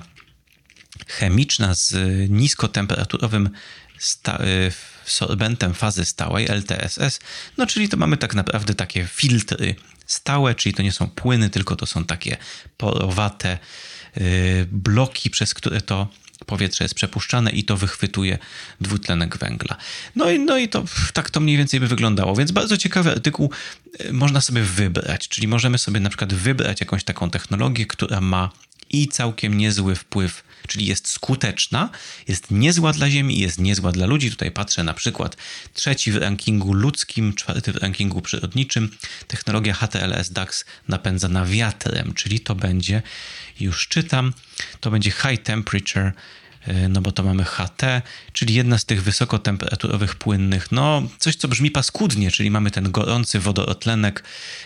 chemiczna 1.07 1.73
z 1.73 1.95
niskotemperaturowym 2.29 3.45
y, 3.47 4.71
sorbentem 5.05 5.73
fazy 5.73 6.05
stałej, 6.05 6.47
LTSS, 6.49 7.19
no 7.57 7.67
czyli 7.67 7.89
to 7.89 7.97
mamy 7.97 8.17
tak 8.17 8.35
naprawdę 8.35 8.75
takie 8.75 9.07
filtry 9.07 9.75
stałe, 10.05 10.55
czyli 10.55 10.75
to 10.75 10.83
nie 10.83 10.91
są 10.91 11.07
płyny, 11.07 11.49
tylko 11.49 11.75
to 11.75 11.85
są 11.85 12.05
takie 12.05 12.37
porowate 12.77 13.57
y, 14.17 14.67
bloki, 14.71 15.29
przez 15.29 15.53
które 15.53 15.81
to 15.81 16.07
powietrze 16.49 16.83
jest 16.83 16.95
przepuszczane 16.95 17.51
i 17.51 17.63
to 17.63 17.77
wychwytuje 17.77 18.37
dwutlenek 18.81 19.37
węgla. 19.37 19.77
No 20.15 20.31
i, 20.31 20.39
no 20.39 20.57
i 20.57 20.69
to 20.69 20.83
tak 21.13 21.29
to 21.29 21.39
mniej 21.39 21.57
więcej 21.57 21.79
by 21.79 21.87
wyglądało, 21.87 22.35
więc 22.35 22.51
bardzo 22.51 22.77
ciekawy 22.77 23.11
artykuł 23.11 23.51
y, 24.01 24.13
można 24.13 24.41
sobie 24.41 24.61
wybrać, 24.61 25.27
czyli 25.27 25.47
możemy 25.47 25.77
sobie 25.77 25.99
na 25.99 26.09
przykład 26.09 26.33
wybrać 26.33 26.79
jakąś 26.79 27.03
taką 27.03 27.29
technologię, 27.29 27.85
która 27.85 28.21
ma 28.21 28.49
i 28.89 29.07
całkiem 29.07 29.57
niezły 29.57 29.95
wpływ 29.95 30.43
czyli 30.69 30.85
jest 30.85 31.07
skuteczna, 31.07 31.89
jest 32.27 32.51
niezła 32.51 32.93
dla 32.93 33.09
Ziemi 33.09 33.37
i 33.37 33.41
jest 33.41 33.59
niezła 33.59 33.91
dla 33.91 34.05
ludzi. 34.05 34.31
Tutaj 34.31 34.51
patrzę 34.51 34.83
na 34.83 34.93
przykład 34.93 35.37
trzeci 35.73 36.11
w 36.11 36.17
rankingu 36.17 36.73
ludzkim, 36.73 37.33
czwarty 37.33 37.73
w 37.73 37.75
rankingu 37.75 38.21
przyrodniczym. 38.21 38.97
Technologia 39.27 39.73
HTLS 39.73 40.31
DAX 40.31 40.65
napędzana 40.87 41.45
wiatrem, 41.45 42.13
czyli 42.13 42.39
to 42.39 42.55
będzie, 42.55 43.01
już 43.59 43.87
czytam, 43.87 44.33
to 44.79 44.91
będzie 44.91 45.11
High 45.11 45.43
Temperature 45.43 46.11
no 46.89 47.01
bo 47.01 47.11
to 47.11 47.23
mamy 47.23 47.43
HT, 47.43 47.83
czyli 48.33 48.53
jedna 48.53 48.77
z 48.77 48.85
tych 48.85 49.03
wysokotemperaturowych 49.03 50.15
płynnych, 50.15 50.71
no 50.71 51.03
coś, 51.19 51.35
co 51.35 51.47
brzmi 51.47 51.71
paskudnie, 51.71 52.31
czyli 52.31 52.51
mamy 52.51 52.71
ten 52.71 52.91
gorący 52.91 53.39
wodorotlenek, 53.39 54.23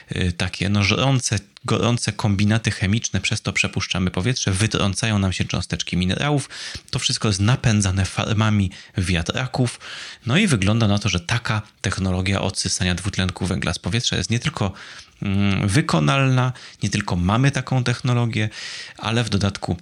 e, 0.10 0.32
takie 0.32 0.70
no 0.70 0.84
żrące, 0.84 1.40
gorące 1.66 2.12
kombinaty 2.12 2.72
chemiczne, 2.72 3.22
przez 3.22 3.42
to 3.42 3.54
przepuszczamy 3.54 4.12
powietrze, 4.12 4.52
wytrącają 4.52 5.20
nam 5.20 5.34
się 5.34 5.46
cząsteczki 5.46 5.98
minerałów, 5.98 6.50
to 6.90 7.00
wszystko 7.00 7.28
jest 7.28 7.40
napędzane 7.40 8.06
farmami 8.06 8.72
wiatraków, 8.98 9.80
no 10.26 10.38
i 10.38 10.48
wygląda 10.48 10.88
na 10.88 11.00
to, 11.00 11.10
że 11.10 11.20
taka 11.20 11.62
technologia 11.82 12.42
odsysania 12.42 12.96
dwutlenku 12.96 13.46
węgla 13.46 13.74
z 13.74 13.80
powietrza 13.80 14.16
jest 14.18 14.30
nie 14.30 14.40
tylko 14.40 14.74
mm, 15.22 15.68
wykonalna, 15.68 16.54
nie 16.84 16.90
tylko 16.90 17.16
mamy 17.16 17.52
taką 17.52 17.84
technologię, 17.84 18.50
ale 18.98 19.24
w 19.24 19.30
dodatku 19.30 19.78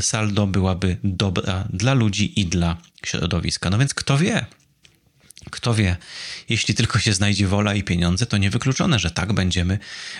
saldo 0.00 0.46
byłaby 0.46 0.96
dobra 1.04 1.68
dla 1.72 1.94
ludzi 1.94 2.40
i 2.40 2.46
dla 2.46 2.76
środowiska. 3.06 3.70
No 3.70 3.78
więc 3.78 3.94
kto 3.94 4.18
wie? 4.18 4.46
Kto 5.50 5.74
wie, 5.74 5.96
jeśli 6.48 6.74
tylko 6.74 6.98
się 6.98 7.12
znajdzie 7.12 7.48
wola 7.48 7.74
i 7.74 7.82
pieniądze, 7.82 8.26
to 8.26 8.36
niewykluczone, 8.36 8.98
że 8.98 9.10
tak 9.10 9.32
będziemy 9.32 9.78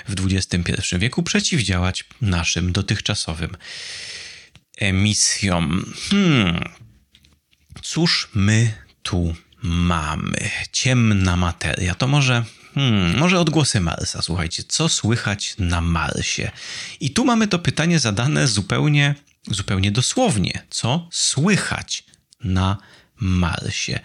w 0.09 0.27
XXI 0.27 0.97
wieku 0.99 1.23
przeciwdziałać 1.23 2.05
naszym 2.21 2.73
dotychczasowym 2.73 3.57
emisjom. 4.79 5.93
Hmm. 6.11 6.65
Cóż 7.83 8.29
my 8.35 8.73
tu 9.03 9.35
mamy? 9.63 10.51
Ciemna 10.73 11.37
materia. 11.37 11.95
To 11.95 12.07
może 12.07 12.45
Hmm, 12.75 13.19
może 13.19 13.41
odgłosy 13.41 13.81
Marsa. 13.81 14.23
Słuchajcie, 14.23 14.63
co 14.69 14.89
słychać 14.89 15.55
na 15.59 15.81
Marsie? 15.81 16.51
I 17.01 17.11
tu 17.11 17.25
mamy 17.25 17.49
to 17.49 17.59
pytanie 17.59 17.99
zadane 17.99 18.47
zupełnie 18.47 19.15
zupełnie 19.47 19.91
dosłownie, 19.91 20.63
co 20.71 21.09
słychać 21.13 22.05
na 22.45 22.77
Marsie. 23.17 24.01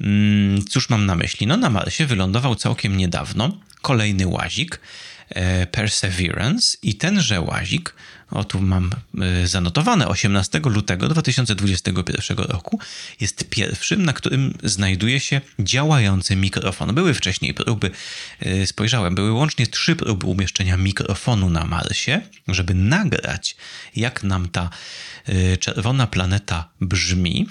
Mm, 0.00 0.64
cóż 0.64 0.88
mam 0.88 1.06
na 1.06 1.14
myśli? 1.14 1.46
No, 1.46 1.56
na 1.56 1.70
Marsie 1.70 2.06
wylądował 2.06 2.54
całkiem 2.54 2.96
niedawno 2.96 3.58
kolejny 3.82 4.26
łazik, 4.26 4.80
e, 5.28 5.66
Perseverance, 5.66 6.78
i 6.82 6.94
tenże 6.94 7.40
łazik 7.40 7.94
o 8.30 8.44
tu 8.44 8.60
mam 8.60 8.90
e, 9.20 9.46
zanotowane, 9.46 10.08
18 10.08 10.60
lutego 10.64 11.08
2021 11.08 12.38
roku 12.38 12.80
jest 13.20 13.48
pierwszym, 13.50 14.04
na 14.04 14.12
którym 14.12 14.58
znajduje 14.64 15.20
się 15.20 15.40
działający 15.58 16.36
mikrofon. 16.36 16.94
Były 16.94 17.14
wcześniej 17.14 17.54
próby, 17.54 17.90
e, 18.40 18.66
spojrzałem, 18.66 19.14
były 19.14 19.32
łącznie 19.32 19.66
trzy 19.66 19.96
próby 19.96 20.26
umieszczenia 20.26 20.76
mikrofonu 20.76 21.50
na 21.50 21.64
Marsie, 21.64 22.20
żeby 22.48 22.74
nagrać, 22.74 23.56
jak 23.96 24.22
nam 24.22 24.48
ta 24.48 24.70
e, 25.26 25.56
czerwona 25.56 26.06
planeta 26.06 26.68
brzmi. 26.80 27.46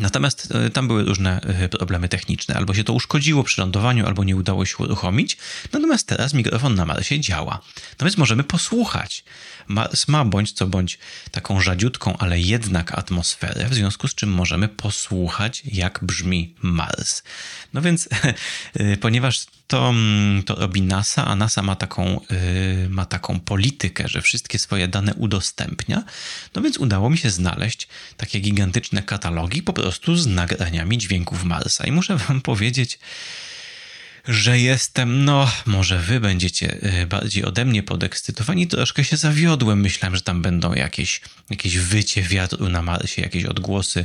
Natomiast 0.00 0.48
e, 0.54 0.70
tam 0.70 0.88
były 0.88 1.04
różne 1.04 1.40
e, 1.40 1.68
problemy 1.68 2.08
techniczne. 2.08 2.54
Albo 2.54 2.74
się 2.74 2.84
to 2.84 2.92
uszkodziło 2.92 3.44
przy 3.44 3.60
lądowaniu, 3.60 4.06
albo 4.06 4.24
nie 4.24 4.36
udało 4.36 4.64
się 4.66 4.76
uruchomić. 4.76 5.36
Natomiast 5.72 6.06
teraz 6.06 6.34
mikrofon 6.34 6.74
na 6.74 6.86
Marsie 6.86 7.20
działa. 7.20 7.60
No 8.00 8.04
więc 8.04 8.16
możemy 8.16 8.44
posłuchać. 8.44 9.24
Mars 9.68 10.08
ma 10.08 10.24
bądź 10.24 10.52
co 10.52 10.66
bądź 10.66 10.98
taką 11.30 11.60
rzadziutką, 11.60 12.16
ale 12.18 12.40
jednak 12.40 12.98
atmosferę, 12.98 13.68
w 13.68 13.74
związku 13.74 14.08
z 14.08 14.14
czym 14.14 14.30
możemy 14.30 14.68
posłuchać, 14.68 15.62
jak 15.64 15.98
brzmi 16.02 16.54
Mars. 16.62 17.22
No 17.72 17.82
więc, 17.82 18.08
e, 18.74 18.96
ponieważ 18.96 19.46
to, 19.72 19.88
mm, 19.88 20.42
to 20.42 20.54
robi 20.54 20.82
NASA, 20.82 21.24
a 21.24 21.36
NASA 21.36 21.62
ma 21.62 21.76
taką, 21.76 22.20
yy, 22.30 22.88
ma 22.88 23.06
taką 23.06 23.40
politykę, 23.40 24.08
że 24.08 24.22
wszystkie 24.22 24.58
swoje 24.58 24.88
dane 24.88 25.14
udostępnia. 25.14 26.04
No 26.54 26.62
więc 26.62 26.78
udało 26.78 27.10
mi 27.10 27.18
się 27.18 27.30
znaleźć 27.30 27.88
takie 28.16 28.40
gigantyczne 28.40 29.02
katalogi 29.02 29.62
po 29.62 29.72
prostu 29.72 30.16
z 30.16 30.26
nagraniami 30.26 30.98
dźwięków 30.98 31.44
Marsa. 31.44 31.84
I 31.84 31.92
muszę 31.92 32.16
Wam 32.16 32.40
powiedzieć, 32.40 32.98
że 34.28 34.58
jestem, 34.58 35.24
no, 35.24 35.50
może 35.66 35.98
wy 35.98 36.20
będziecie 36.20 36.78
y, 37.02 37.06
bardziej 37.06 37.44
ode 37.44 37.64
mnie 37.64 37.82
podekscytowani. 37.82 38.66
Troszkę 38.66 39.04
się 39.04 39.16
zawiodłem. 39.16 39.80
Myślałem, 39.80 40.16
że 40.16 40.22
tam 40.22 40.42
będą 40.42 40.74
jakieś, 40.74 41.20
jakieś 41.50 41.78
wycie 41.78 42.22
wiatru 42.22 42.68
na 42.68 42.82
Marsie, 42.82 43.22
jakieś 43.22 43.44
odgłosy, 43.44 44.04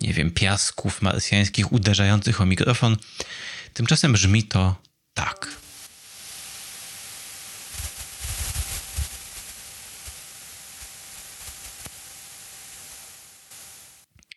nie 0.00 0.12
wiem, 0.12 0.30
piasków 0.30 1.02
marsjańskich 1.02 1.72
uderzających 1.72 2.40
o 2.40 2.46
mikrofon. 2.46 2.96
Tymczasem 3.74 4.12
brzmi 4.12 4.42
to 4.42 4.84
tak. 5.14 5.48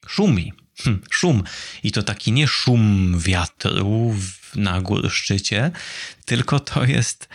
Szumi. 0.07 0.53
Hm, 0.83 1.01
szum. 1.09 1.43
I 1.83 1.91
to 1.91 2.03
taki 2.03 2.31
nie 2.31 2.47
szum 2.47 3.19
wiatru 3.19 4.15
na 4.55 4.81
szczycie, 5.09 5.71
tylko 6.25 6.59
to 6.59 6.85
jest 6.85 7.29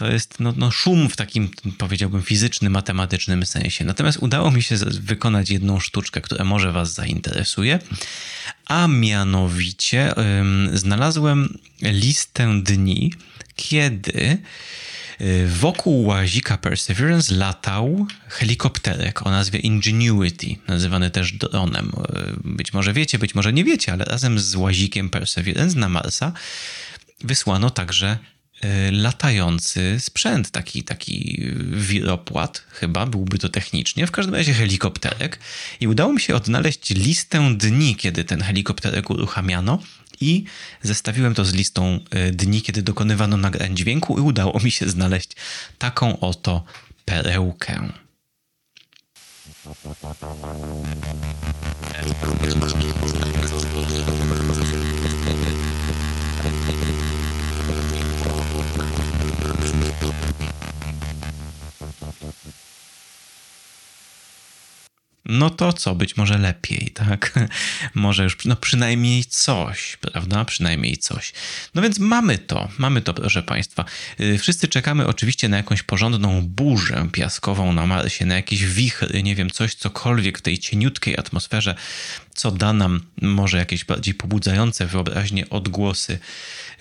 To 0.00 0.10
jest 0.10 0.40
no, 0.40 0.54
no 0.56 0.70
szum 0.70 1.08
w 1.08 1.16
takim, 1.16 1.50
powiedziałbym, 1.78 2.22
fizycznym, 2.22 2.72
matematycznym 2.72 3.46
sensie. 3.46 3.84
Natomiast 3.84 4.18
udało 4.20 4.50
mi 4.50 4.62
się 4.62 4.76
wykonać 5.00 5.50
jedną 5.50 5.80
sztuczkę, 5.80 6.20
która 6.20 6.44
może 6.44 6.72
Was 6.72 6.94
zainteresuje, 6.94 7.78
a 8.66 8.88
mianowicie 8.88 10.18
ym, 10.18 10.70
znalazłem 10.72 11.58
listę 11.82 12.62
dni, 12.62 13.12
kiedy 13.56 14.38
y, 15.20 15.48
wokół 15.48 16.06
łazika 16.06 16.58
Perseverance 16.58 17.34
latał 17.34 18.06
helikopterek 18.28 19.26
o 19.26 19.30
nazwie 19.30 19.58
Ingenuity, 19.58 20.56
nazywany 20.68 21.10
też 21.10 21.32
dronem. 21.32 21.92
Y, 22.44 22.48
być 22.48 22.72
może 22.72 22.92
wiecie, 22.92 23.18
być 23.18 23.34
może 23.34 23.52
nie 23.52 23.64
wiecie, 23.64 23.92
ale 23.92 24.04
razem 24.04 24.38
z 24.38 24.54
łazikiem 24.54 25.10
Perseverance 25.10 25.78
na 25.78 25.88
Marsa 25.88 26.32
wysłano 27.24 27.70
także 27.70 28.18
latający 28.92 29.96
sprzęt, 30.00 30.50
taki, 30.50 30.82
taki 30.82 31.44
wiropłat, 31.72 32.64
chyba 32.68 33.06
byłby 33.06 33.38
to 33.38 33.48
technicznie, 33.48 34.06
w 34.06 34.10
każdym 34.10 34.34
razie 34.34 34.54
helikopterek. 34.54 35.38
I 35.80 35.88
udało 35.88 36.12
mi 36.12 36.20
się 36.20 36.34
odnaleźć 36.34 36.90
listę 36.90 37.54
dni, 37.56 37.96
kiedy 37.96 38.24
ten 38.24 38.42
helikopterek 38.42 39.10
uruchamiano 39.10 39.78
i 40.20 40.44
zestawiłem 40.82 41.34
to 41.34 41.44
z 41.44 41.54
listą 41.54 42.00
y, 42.28 42.32
dni, 42.32 42.62
kiedy 42.62 42.82
dokonywano 42.82 43.36
nagrań 43.36 43.76
dźwięku 43.76 44.18
i 44.18 44.20
udało 44.20 44.60
mi 44.60 44.70
się 44.70 44.88
znaleźć 44.88 45.30
taką 45.78 46.20
oto 46.20 46.64
perełkę. 47.04 47.92
Uh, 60.20 60.59
no 65.24 65.50
to 65.50 65.72
co, 65.72 65.94
być 65.94 66.16
może 66.16 66.38
lepiej, 66.38 66.90
tak? 67.06 67.48
Może 67.94 68.24
już, 68.24 68.44
no 68.44 68.56
przynajmniej 68.56 69.24
coś, 69.24 69.96
prawda? 69.96 70.44
Przynajmniej 70.44 70.96
coś. 70.96 71.32
No 71.74 71.82
więc 71.82 71.98
mamy 71.98 72.38
to, 72.38 72.68
mamy 72.78 73.00
to, 73.00 73.14
proszę 73.14 73.42
Państwa. 73.42 73.84
Y, 74.20 74.38
wszyscy 74.38 74.68
czekamy 74.68 75.06
oczywiście 75.06 75.48
na 75.48 75.56
jakąś 75.56 75.82
porządną 75.82 76.42
burzę 76.42 77.08
piaskową 77.12 77.72
na 77.72 77.86
Marsie, 77.86 78.26
na 78.26 78.34
jakieś 78.34 78.64
wichry, 78.64 79.22
nie 79.22 79.34
wiem, 79.34 79.50
coś, 79.50 79.74
cokolwiek 79.74 80.38
w 80.38 80.42
tej 80.42 80.58
cieniutkiej 80.58 81.18
atmosferze, 81.18 81.74
co 82.34 82.50
da 82.50 82.72
nam 82.72 83.00
może 83.22 83.58
jakieś 83.58 83.84
bardziej 83.84 84.14
pobudzające 84.14 84.86
wyobraźnię 84.86 85.50
odgłosy 85.50 86.18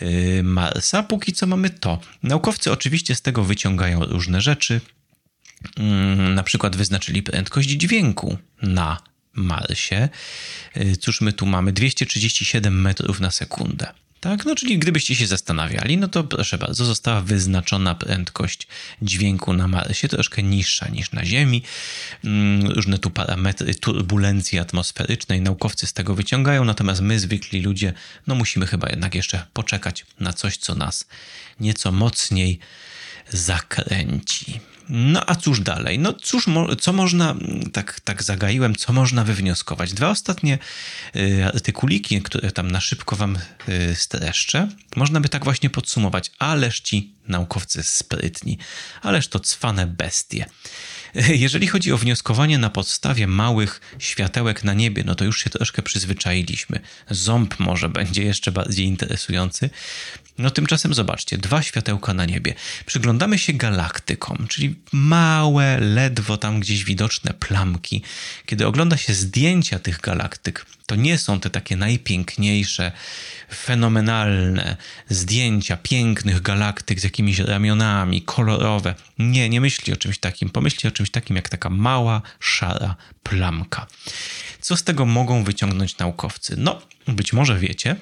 y, 0.01 0.41
Marsa. 0.43 1.03
Póki 1.03 1.33
co 1.33 1.47
mamy 1.47 1.69
to. 1.69 1.99
Naukowcy 2.23 2.71
oczywiście 2.71 3.15
z 3.15 3.21
tego 3.21 3.43
wyciągają 3.43 4.05
różne 4.05 4.41
rzeczy, 4.41 4.81
na 6.35 6.43
przykład 6.43 6.75
wyznaczyli 6.75 7.23
prędkość 7.23 7.69
dźwięku 7.69 8.37
na 8.61 8.97
Marsie. 9.33 10.09
Y, 10.77 10.97
cóż 10.97 11.21
my 11.21 11.33
tu 11.33 11.45
mamy? 11.45 11.73
237 11.73 12.81
metrów 12.81 13.19
na 13.19 13.31
sekundę. 13.31 13.93
Tak, 14.19 14.45
no 14.45 14.55
czyli 14.55 14.79
gdybyście 14.79 15.15
się 15.15 15.27
zastanawiali, 15.27 15.97
no 15.97 16.07
to 16.07 16.23
proszę 16.23 16.57
bardzo, 16.57 16.85
została 16.85 17.21
wyznaczona 17.21 17.95
prędkość 17.95 18.67
dźwięku 19.01 19.53
na 19.53 19.67
Marsie, 19.67 20.07
troszkę 20.07 20.43
niższa 20.43 20.87
niż 20.87 21.11
na 21.11 21.25
Ziemi. 21.25 21.63
Mm, 22.23 22.67
różne 22.67 22.99
tu 22.99 23.09
parametry 23.09 23.75
turbulencji 23.75 24.59
atmosferycznej 24.59 25.41
naukowcy 25.41 25.87
z 25.87 25.93
tego 25.93 26.15
wyciągają, 26.15 26.65
natomiast 26.65 27.01
my, 27.01 27.19
zwykli 27.19 27.61
ludzie, 27.61 27.93
no 28.27 28.35
musimy 28.35 28.67
chyba 28.67 28.89
jednak 28.89 29.15
jeszcze 29.15 29.45
poczekać 29.53 30.05
na 30.19 30.33
coś, 30.33 30.57
co 30.57 30.75
nas 30.75 31.07
nieco 31.59 31.91
mocniej 31.91 32.59
zakręci. 33.29 34.59
No 34.89 35.23
a 35.27 35.35
cóż 35.35 35.59
dalej? 35.59 35.99
No 35.99 36.13
cóż, 36.13 36.45
co 36.79 36.93
można, 36.93 37.35
tak, 37.73 37.99
tak 37.99 38.23
zagaiłem, 38.23 38.75
co 38.75 38.93
można 38.93 39.23
wywnioskować? 39.23 39.93
Dwa 39.93 40.09
ostatnie 40.09 40.57
y, 41.15 41.45
artykuliki, 41.45 42.21
które 42.21 42.51
tam 42.51 42.71
na 42.71 42.81
szybko 42.81 43.15
wam 43.15 43.37
y, 43.69 43.95
streszczę, 43.95 44.67
można 44.95 45.19
by 45.19 45.29
tak 45.29 45.43
właśnie 45.43 45.69
podsumować. 45.69 46.31
Ależ 46.39 46.79
ci 46.79 47.13
naukowcy 47.27 47.83
sprytni, 47.83 48.57
ależ 49.01 49.27
to 49.27 49.39
cwane 49.39 49.87
bestie. 49.87 50.45
Jeżeli 51.45 51.67
chodzi 51.67 51.91
o 51.91 51.97
wnioskowanie 51.97 52.57
na 52.57 52.69
podstawie 52.69 53.27
małych 53.27 53.81
światełek 53.99 54.63
na 54.63 54.73
niebie, 54.73 55.03
no 55.05 55.15
to 55.15 55.25
już 55.25 55.43
się 55.43 55.49
troszkę 55.49 55.81
przyzwyczailiśmy. 55.81 56.79
Ząb 57.09 57.59
może 57.59 57.89
będzie 57.89 58.23
jeszcze 58.23 58.51
bardziej 58.51 58.85
interesujący. 58.85 59.69
No 60.39 60.49
tymczasem 60.51 60.93
zobaczcie, 60.93 61.37
dwa 61.37 61.61
światełka 61.61 62.13
na 62.13 62.25
niebie. 62.25 62.53
Przyglądamy 62.85 63.37
się 63.37 63.53
galaktykom, 63.53 64.47
czyli 64.47 64.75
małe, 64.91 65.79
ledwo 65.79 66.37
tam 66.37 66.59
gdzieś 66.59 66.83
widoczne 66.83 67.33
plamki. 67.33 68.01
Kiedy 68.45 68.67
ogląda 68.67 68.97
się 68.97 69.13
zdjęcia 69.13 69.79
tych 69.79 70.01
galaktyk, 70.01 70.65
to 70.85 70.95
nie 70.95 71.17
są 71.17 71.39
te 71.39 71.49
takie 71.49 71.75
najpiękniejsze, 71.75 72.91
fenomenalne 73.55 74.77
zdjęcia 75.09 75.77
pięknych 75.77 76.41
galaktyk 76.41 76.99
z 76.99 77.03
jakimiś 77.03 77.39
ramionami, 77.39 78.21
kolorowe. 78.21 78.95
Nie, 79.19 79.49
nie 79.49 79.61
myśli 79.61 79.93
o 79.93 79.97
czymś 79.97 80.17
takim. 80.17 80.49
Pomyśli 80.49 80.89
o 80.89 80.91
czymś 80.91 81.11
takim 81.11 81.35
jak 81.35 81.49
taka 81.49 81.69
mała, 81.69 82.21
szara 82.39 82.95
plamka. 83.23 83.87
Co 84.61 84.77
z 84.77 84.83
tego 84.83 85.05
mogą 85.05 85.43
wyciągnąć 85.43 85.97
naukowcy? 85.97 86.55
No, 86.57 86.81
być 87.07 87.33
może 87.33 87.59
wiecie, 87.59 87.95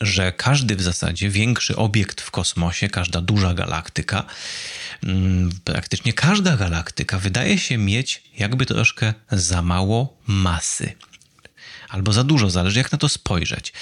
że 0.00 0.32
każdy 0.32 0.76
w 0.76 0.82
zasadzie 0.82 1.30
większy 1.30 1.76
obiekt 1.76 2.20
w 2.20 2.30
kosmosie, 2.30 2.88
każda 2.88 3.20
duża 3.20 3.54
galaktyka, 3.54 4.24
mm, 5.02 5.50
praktycznie 5.64 6.12
każda 6.12 6.56
galaktyka 6.56 7.18
wydaje 7.18 7.58
się 7.58 7.78
mieć 7.78 8.22
jakby 8.38 8.66
troszkę 8.66 9.14
za 9.30 9.62
mało 9.62 10.16
masy 10.26 10.92
albo 11.88 12.12
za 12.12 12.24
dużo, 12.24 12.50
zależy 12.50 12.78
jak 12.78 12.92
na 12.92 12.98
to 12.98 13.08
spojrzeć. 13.08 13.72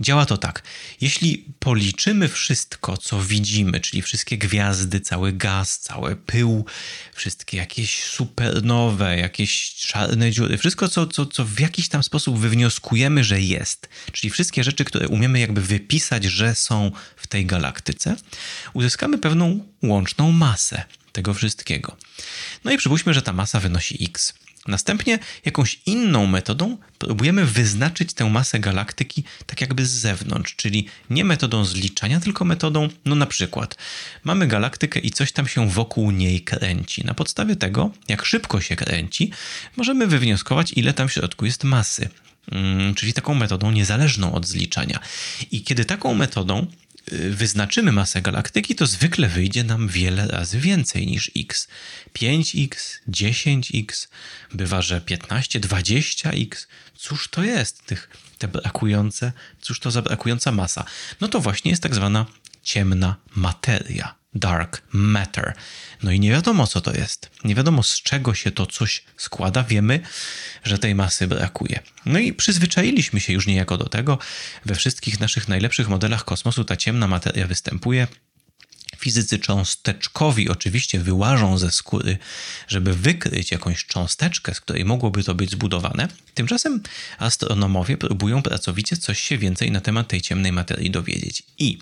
Działa 0.00 0.26
to 0.26 0.36
tak. 0.36 0.62
Jeśli 1.00 1.44
policzymy 1.58 2.28
wszystko, 2.28 2.96
co 2.96 3.22
widzimy, 3.22 3.80
czyli 3.80 4.02
wszystkie 4.02 4.38
gwiazdy, 4.38 5.00
cały 5.00 5.32
gaz, 5.32 5.78
cały 5.78 6.16
pył, 6.16 6.64
wszystkie 7.12 7.56
jakieś 7.56 8.02
supernowe, 8.04 9.18
jakieś 9.18 9.74
czarne 9.74 10.30
dziury, 10.30 10.58
wszystko, 10.58 10.88
co, 10.88 11.06
co, 11.06 11.26
co 11.26 11.44
w 11.44 11.60
jakiś 11.60 11.88
tam 11.88 12.02
sposób 12.02 12.38
wywnioskujemy, 12.38 13.24
że 13.24 13.40
jest, 13.40 13.88
czyli 14.12 14.30
wszystkie 14.30 14.64
rzeczy, 14.64 14.84
które 14.84 15.08
umiemy 15.08 15.40
jakby 15.40 15.60
wypisać, 15.60 16.24
że 16.24 16.54
są 16.54 16.92
w 17.16 17.26
tej 17.26 17.46
galaktyce, 17.46 18.16
uzyskamy 18.72 19.18
pewną 19.18 19.66
łączną 19.82 20.32
masę 20.32 20.84
tego 21.12 21.34
wszystkiego. 21.34 21.96
No 22.64 22.72
i 22.72 22.78
przypuśćmy, 22.78 23.14
że 23.14 23.22
ta 23.22 23.32
masa 23.32 23.60
wynosi 23.60 24.04
x. 24.04 24.34
Następnie 24.70 25.18
jakąś 25.44 25.80
inną 25.86 26.26
metodą 26.26 26.76
próbujemy 26.98 27.44
wyznaczyć 27.44 28.12
tę 28.12 28.30
masę 28.30 28.58
galaktyki 28.58 29.24
tak 29.46 29.60
jakby 29.60 29.86
z 29.86 29.90
zewnątrz, 29.90 30.56
czyli 30.56 30.86
nie 31.10 31.24
metodą 31.24 31.64
zliczania, 31.64 32.20
tylko 32.20 32.44
metodą, 32.44 32.88
no 33.04 33.14
na 33.14 33.26
przykład, 33.26 33.76
mamy 34.24 34.46
galaktykę 34.46 35.00
i 35.00 35.10
coś 35.10 35.32
tam 35.32 35.48
się 35.48 35.68
wokół 35.68 36.10
niej 36.10 36.40
kręci. 36.40 37.04
Na 37.04 37.14
podstawie 37.14 37.56
tego, 37.56 37.90
jak 38.08 38.24
szybko 38.24 38.60
się 38.60 38.76
kręci, 38.76 39.30
możemy 39.76 40.06
wywnioskować, 40.06 40.72
ile 40.72 40.92
tam 40.92 41.08
w 41.08 41.12
środku 41.12 41.46
jest 41.46 41.64
masy. 41.64 42.08
Hmm, 42.50 42.94
czyli 42.94 43.12
taką 43.12 43.34
metodą 43.34 43.70
niezależną 43.70 44.32
od 44.32 44.46
zliczania. 44.46 44.98
I 45.50 45.62
kiedy 45.62 45.84
taką 45.84 46.14
metodą 46.14 46.66
wyznaczymy 47.12 47.92
masę 47.92 48.22
galaktyki, 48.22 48.74
to 48.74 48.86
zwykle 48.86 49.28
wyjdzie 49.28 49.64
nam 49.64 49.88
wiele 49.88 50.26
razy 50.26 50.60
więcej 50.60 51.06
niż 51.06 51.30
x. 51.36 51.68
5x, 52.14 52.98
10x, 53.08 54.08
bywa, 54.52 54.82
że 54.82 55.00
15, 55.00 55.60
20x. 55.60 56.66
Cóż 56.96 57.28
to 57.28 57.44
jest 57.44 57.86
tych, 57.86 58.10
te 58.38 58.48
brakujące, 58.48 59.32
cóż 59.60 59.80
to 59.80 59.90
za 59.90 60.02
brakująca 60.02 60.52
masa? 60.52 60.84
No 61.20 61.28
to 61.28 61.40
właśnie 61.40 61.70
jest 61.70 61.82
tak 61.82 61.94
zwana 61.94 62.26
ciemna 62.62 63.16
materia 63.34 64.19
dark 64.34 64.82
matter. 64.92 65.54
No 66.02 66.12
i 66.12 66.20
nie 66.20 66.30
wiadomo, 66.30 66.66
co 66.66 66.80
to 66.80 66.92
jest. 66.92 67.30
Nie 67.44 67.54
wiadomo, 67.54 67.82
z 67.82 68.02
czego 68.02 68.34
się 68.34 68.50
to 68.50 68.66
coś 68.66 69.04
składa. 69.16 69.62
Wiemy, 69.62 70.00
że 70.64 70.78
tej 70.78 70.94
masy 70.94 71.26
brakuje. 71.26 71.80
No 72.06 72.18
i 72.18 72.32
przyzwyczailiśmy 72.32 73.20
się 73.20 73.32
już 73.32 73.46
niejako 73.46 73.76
do 73.76 73.88
tego. 73.88 74.18
We 74.66 74.74
wszystkich 74.74 75.20
naszych 75.20 75.48
najlepszych 75.48 75.88
modelach 75.88 76.24
kosmosu 76.24 76.64
ta 76.64 76.76
ciemna 76.76 77.08
materia 77.08 77.46
występuje. 77.46 78.06
Fizycy 78.98 79.38
cząsteczkowi 79.38 80.48
oczywiście 80.48 81.00
wyłażą 81.00 81.58
ze 81.58 81.70
skóry, 81.70 82.18
żeby 82.68 82.94
wykryć 82.94 83.50
jakąś 83.50 83.86
cząsteczkę, 83.86 84.54
z 84.54 84.60
której 84.60 84.84
mogłoby 84.84 85.24
to 85.24 85.34
być 85.34 85.50
zbudowane. 85.50 86.08
Tymczasem 86.34 86.82
astronomowie 87.18 87.96
próbują 87.96 88.42
pracowicie 88.42 88.96
coś 88.96 89.20
się 89.20 89.38
więcej 89.38 89.70
na 89.70 89.80
temat 89.80 90.08
tej 90.08 90.20
ciemnej 90.20 90.52
materii 90.52 90.90
dowiedzieć. 90.90 91.42
I 91.58 91.78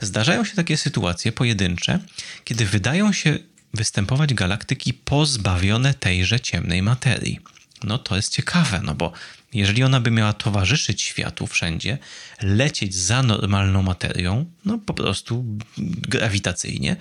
zdarzają 0.00 0.44
się 0.44 0.54
takie 0.56 0.76
sytuacje 0.76 1.32
pojedyncze, 1.32 1.98
kiedy 2.44 2.66
wydają 2.66 3.12
się 3.12 3.38
występować 3.74 4.34
galaktyki 4.34 4.94
pozbawione 4.94 5.94
tejże 5.94 6.40
ciemnej 6.40 6.82
materii. 6.82 7.40
No 7.84 7.98
to 7.98 8.16
jest 8.16 8.32
ciekawe, 8.32 8.80
no 8.84 8.94
bo 8.94 9.12
jeżeli 9.54 9.82
ona 9.82 10.00
by 10.00 10.10
miała 10.10 10.32
towarzyszyć 10.32 11.02
światu 11.02 11.46
wszędzie, 11.46 11.98
lecieć 12.42 12.94
za 12.94 13.22
normalną 13.22 13.82
materią, 13.82 14.44
no 14.64 14.78
po 14.78 14.94
prostu 14.94 15.44
grawitacyjnie, 16.08 16.96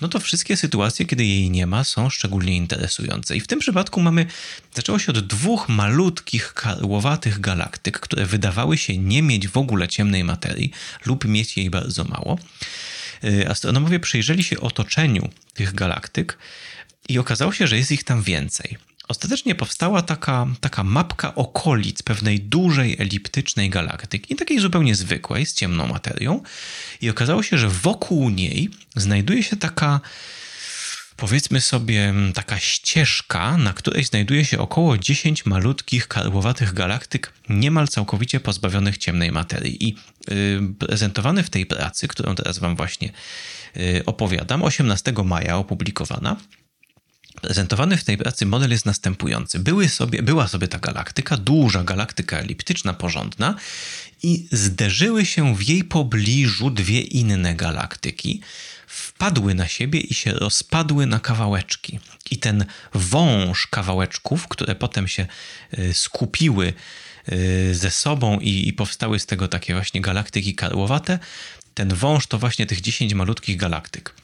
no 0.00 0.08
to 0.08 0.20
wszystkie 0.20 0.56
sytuacje, 0.56 1.06
kiedy 1.06 1.24
jej 1.24 1.50
nie 1.50 1.66
ma, 1.66 1.84
są 1.84 2.10
szczególnie 2.10 2.56
interesujące. 2.56 3.36
I 3.36 3.40
w 3.40 3.46
tym 3.46 3.58
przypadku 3.58 4.00
mamy, 4.00 4.26
zaczęło 4.74 4.98
się 4.98 5.12
od 5.12 5.26
dwóch 5.26 5.68
malutkich, 5.68 6.54
karłowatych 6.54 7.40
galaktyk, 7.40 8.00
które 8.00 8.26
wydawały 8.26 8.78
się 8.78 8.98
nie 8.98 9.22
mieć 9.22 9.48
w 9.48 9.56
ogóle 9.56 9.88
ciemnej 9.88 10.24
materii 10.24 10.70
lub 11.06 11.24
mieć 11.24 11.56
jej 11.56 11.70
bardzo 11.70 12.04
mało. 12.04 12.38
Y, 13.24 13.48
astronomowie 13.48 14.00
przyjrzeli 14.00 14.44
się 14.44 14.60
otoczeniu 14.60 15.28
tych 15.54 15.74
galaktyk 15.74 16.38
i 17.08 17.18
okazało 17.18 17.52
się, 17.52 17.66
że 17.66 17.76
jest 17.76 17.92
ich 17.92 18.04
tam 18.04 18.22
więcej. 18.22 18.78
Ostatecznie 19.08 19.54
powstała 19.54 20.02
taka, 20.02 20.46
taka 20.60 20.84
mapka 20.84 21.34
okolic 21.34 22.02
pewnej 22.02 22.40
dużej 22.40 22.96
eliptycznej 22.98 23.70
galaktyki, 23.70 24.36
takiej 24.36 24.58
zupełnie 24.60 24.94
zwykłej, 24.94 25.46
z 25.46 25.54
ciemną 25.54 25.86
materią, 25.86 26.42
i 27.00 27.10
okazało 27.10 27.42
się, 27.42 27.58
że 27.58 27.68
wokół 27.68 28.30
niej 28.30 28.70
znajduje 28.96 29.42
się 29.42 29.56
taka, 29.56 30.00
powiedzmy 31.16 31.60
sobie, 31.60 32.14
taka 32.34 32.58
ścieżka, 32.58 33.56
na 33.56 33.72
której 33.72 34.04
znajduje 34.04 34.44
się 34.44 34.58
około 34.58 34.98
10 34.98 35.46
malutkich, 35.46 36.08
karłowatych 36.08 36.74
galaktyk, 36.74 37.32
niemal 37.48 37.88
całkowicie 37.88 38.40
pozbawionych 38.40 38.98
ciemnej 38.98 39.32
materii. 39.32 39.88
I 39.88 39.96
yy, 40.28 40.74
prezentowany 40.78 41.42
w 41.42 41.50
tej 41.50 41.66
pracy, 41.66 42.08
którą 42.08 42.34
teraz 42.34 42.58
Wam 42.58 42.76
właśnie 42.76 43.12
yy, 43.76 44.02
opowiadam, 44.06 44.62
18 44.62 45.12
maja 45.24 45.56
opublikowana, 45.56 46.36
Prezentowany 47.40 47.96
w 47.96 48.04
tej 48.04 48.18
pracy 48.18 48.46
model 48.46 48.70
jest 48.70 48.86
następujący. 48.86 49.58
Były 49.58 49.88
sobie, 49.88 50.22
była 50.22 50.48
sobie 50.48 50.68
ta 50.68 50.78
galaktyka, 50.78 51.36
duża 51.36 51.84
galaktyka 51.84 52.38
eliptyczna, 52.38 52.94
porządna, 52.94 53.54
i 54.22 54.46
zderzyły 54.52 55.26
się 55.26 55.56
w 55.56 55.68
jej 55.68 55.84
pobliżu 55.84 56.70
dwie 56.70 57.00
inne 57.00 57.54
galaktyki. 57.54 58.40
Wpadły 58.86 59.54
na 59.54 59.68
siebie 59.68 60.00
i 60.00 60.14
się 60.14 60.32
rozpadły 60.32 61.06
na 61.06 61.20
kawałeczki. 61.20 62.00
I 62.30 62.38
ten 62.38 62.64
wąż 62.94 63.66
kawałeczków, 63.66 64.48
które 64.48 64.74
potem 64.74 65.08
się 65.08 65.26
y, 65.78 65.94
skupiły 65.94 66.72
y, 67.32 67.74
ze 67.74 67.90
sobą 67.90 68.40
i, 68.40 68.68
i 68.68 68.72
powstały 68.72 69.18
z 69.18 69.26
tego 69.26 69.48
takie 69.48 69.74
właśnie 69.74 70.00
galaktyki 70.00 70.54
karłowate, 70.54 71.18
ten 71.74 71.94
wąż 71.94 72.26
to 72.26 72.38
właśnie 72.38 72.66
tych 72.66 72.80
10 72.80 73.14
malutkich 73.14 73.56
galaktyk. 73.56 74.14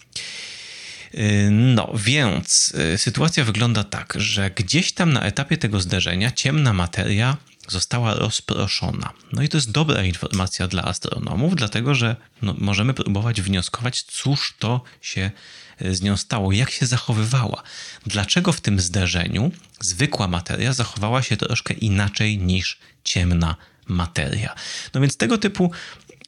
Y, 1.14 1.48
no, 1.50 1.92
więc 1.94 2.74
y, 2.94 2.98
sytuacja 2.98 3.44
wygląda 3.44 3.84
tak, 3.84 4.14
że 4.16 4.50
gdzieś 4.50 4.92
tam 4.92 5.12
na 5.12 5.22
etapie 5.22 5.56
tego 5.56 5.80
zderzenia 5.80 6.30
ciemna 6.30 6.72
materia 6.72 7.36
została 7.68 8.14
rozproszona. 8.14 9.12
No 9.32 9.42
i 9.42 9.48
to 9.48 9.56
jest 9.56 9.70
dobra 9.70 10.04
informacja 10.04 10.68
dla 10.68 10.84
astronomów, 10.84 11.56
dlatego 11.56 11.94
że 11.94 12.16
no, 12.42 12.54
możemy 12.58 12.94
próbować 12.94 13.42
wnioskować, 13.42 14.02
cóż 14.02 14.54
to 14.58 14.82
się 15.00 15.30
y, 15.82 15.94
z 15.94 16.02
nią 16.02 16.16
stało, 16.16 16.52
jak 16.52 16.70
się 16.70 16.86
zachowywała. 16.86 17.62
Dlaczego 18.06 18.52
w 18.52 18.60
tym 18.60 18.80
zderzeniu 18.80 19.50
zwykła 19.80 20.28
materia 20.28 20.72
zachowała 20.72 21.22
się 21.22 21.36
troszkę 21.36 21.74
inaczej 21.74 22.38
niż 22.38 22.78
ciemna 23.04 23.56
materia. 23.86 24.54
No 24.94 25.00
więc 25.00 25.16
tego 25.16 25.38
typu 25.38 25.70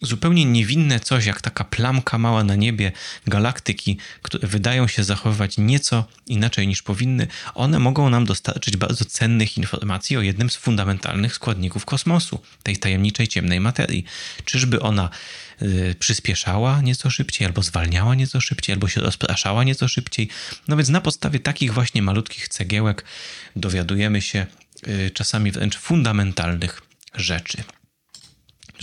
zupełnie 0.03 0.45
niewinne 0.45 1.01
coś, 1.01 1.27
jak 1.27 1.41
taka 1.41 1.65
plamka 1.65 2.19
mała 2.19 2.45
na 2.45 2.55
niebie 2.55 2.93
galaktyki, 3.27 3.99
które 4.23 4.49
wydają 4.49 4.89
się 4.89 5.05
zachowywać 5.05 5.59
nieco 5.59 6.05
inaczej 6.27 6.69
niż 6.69 6.83
powinny, 6.83 7.27
one 7.55 7.79
mogą 7.79 8.11
nam 8.11 8.25
dostarczyć 8.25 8.77
bardzo 8.77 9.05
cennych 9.05 9.59
informacji 9.59 10.17
o 10.17 10.23
jednym 10.23 10.51
z 10.51 10.57
fundamentalnych 10.57 11.35
składników 11.35 11.85
kosmosu, 11.85 12.43
tej 12.63 12.77
tajemniczej 12.77 13.29
ciemnej 13.29 13.61
materii. 13.61 14.05
Czyżby 14.45 14.81
ona 14.81 15.11
y, 15.63 15.95
przyspieszała 15.99 16.81
nieco 16.81 17.11
szybciej, 17.11 17.47
albo 17.47 17.63
zwalniała 17.63 18.15
nieco 18.15 18.41
szybciej, 18.41 18.73
albo 18.73 18.89
się 18.89 19.01
rozpraszała 19.01 19.65
nieco 19.65 19.89
szybciej. 19.89 20.29
No 20.69 20.77
więc 20.77 20.89
na 20.89 21.01
podstawie 21.01 21.41
takich 21.41 21.75
właśnie 21.75 22.03
malutkich 22.03 22.49
cegiełek 22.49 23.05
dowiadujemy 23.57 24.23
się 24.23 24.47
y, 24.89 25.11
czasami 25.11 25.51
wręcz 25.53 25.79
fundamentalnych 25.79 26.83
rzeczy. 27.15 27.65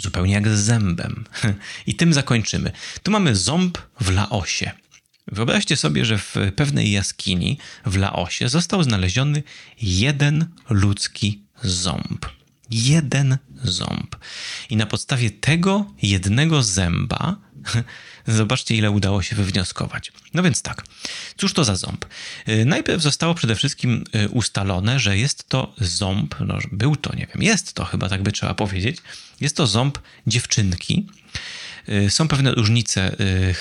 Zupełnie 0.01 0.33
jak 0.33 0.47
z 0.47 0.59
zębem. 0.59 1.25
I 1.87 1.95
tym 1.95 2.13
zakończymy. 2.13 2.71
Tu 3.03 3.11
mamy 3.11 3.35
ząb 3.35 3.77
w 4.01 4.11
Laosie. 4.11 4.71
Wyobraźcie 5.31 5.77
sobie, 5.77 6.05
że 6.05 6.17
w 6.17 6.35
pewnej 6.55 6.91
jaskini 6.91 7.57
w 7.85 7.97
Laosie 7.97 8.49
został 8.49 8.83
znaleziony 8.83 9.43
jeden 9.81 10.45
ludzki 10.69 11.43
ząb. 11.63 12.25
Jeden 12.71 13.37
ząb. 13.63 14.15
I 14.69 14.75
na 14.75 14.85
podstawie 14.85 15.31
tego 15.31 15.85
jednego 16.01 16.63
zęba 16.63 17.35
Zobaczcie, 18.27 18.75
ile 18.75 18.91
udało 18.91 19.21
się 19.21 19.35
wywnioskować. 19.35 20.11
No 20.33 20.43
więc 20.43 20.61
tak, 20.61 20.83
cóż 21.37 21.53
to 21.53 21.63
za 21.63 21.75
ząb? 21.75 22.05
Y, 22.49 22.65
najpierw 22.65 23.01
zostało 23.01 23.33
przede 23.35 23.55
wszystkim 23.55 24.03
y, 24.15 24.29
ustalone, 24.29 24.99
że 24.99 25.17
jest 25.17 25.49
to 25.49 25.73
ząb, 25.77 26.35
no 26.39 26.57
był 26.71 26.95
to, 26.95 27.15
nie 27.15 27.27
wiem, 27.33 27.43
jest 27.43 27.73
to 27.73 27.85
chyba, 27.85 28.09
tak 28.09 28.23
by 28.23 28.31
trzeba 28.31 28.53
powiedzieć, 28.53 28.97
jest 29.41 29.55
to 29.55 29.67
ząb 29.67 29.99
dziewczynki. 30.27 31.07
Y, 31.89 32.09
są 32.09 32.27
pewne 32.27 32.51
różnice 32.51 33.15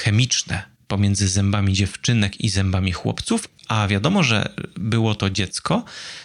chemiczne 0.05 0.63
pomiędzy 0.89 1.29
zębami 1.29 1.73
dziewczynek 1.73 2.41
i 2.41 2.49
zębami 2.49 2.93
chłopców, 2.93 3.49
a 3.69 3.89
wiadomo, 3.89 4.23
że 4.23 4.55
było 4.77 5.15
to 5.15 5.31
dziecko, 5.31 5.85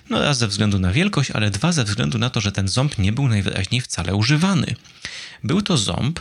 no 0.10 0.22
raz 0.22 0.38
ze 0.38 0.48
względu 0.48 0.80
na 0.80 0.92
wielkość, 0.92 1.32
ale 1.32 1.52
dwa 1.52 1.72
ze 1.72 1.84
względu 1.84 2.18
na 2.18 2.30
to, 2.30 2.42
że 2.42 2.52
ten 2.52 2.68
ząb 2.68 2.98
nie 2.98 3.12
był 3.12 3.28
najwyraźniej 3.28 3.82
wcale 3.82 4.16
używany. 4.16 4.76
Był 5.44 5.62
to 5.62 5.78
ząb, 5.78 6.20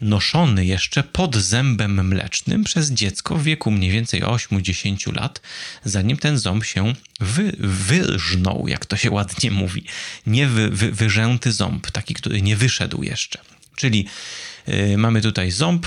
noszony 0.00 0.64
jeszcze 0.64 1.02
pod 1.02 1.36
zębem 1.36 2.08
mlecznym 2.08 2.64
przez 2.64 2.90
dziecko 2.90 3.36
w 3.36 3.42
wieku 3.42 3.70
mniej 3.70 3.90
więcej 3.90 4.22
8-10 4.22 5.16
lat, 5.16 5.40
zanim 5.84 6.16
ten 6.16 6.38
ząb 6.38 6.64
się 6.64 6.92
wy, 7.20 7.56
jak 8.66 8.86
to 8.86 8.96
się 8.96 9.10
ładnie 9.10 9.50
mówi. 9.50 9.84
Nie 10.26 10.46
wy, 10.46 10.70
wy, 10.70 10.92
wyrzęty 10.92 11.52
ząb, 11.52 11.90
taki, 11.90 12.14
który 12.14 12.42
nie 12.42 12.56
wyszedł 12.56 13.02
jeszcze. 13.02 13.38
Czyli 13.76 14.06
yy, 14.66 14.98
mamy 14.98 15.22
tutaj 15.22 15.50
ząb, 15.50 15.86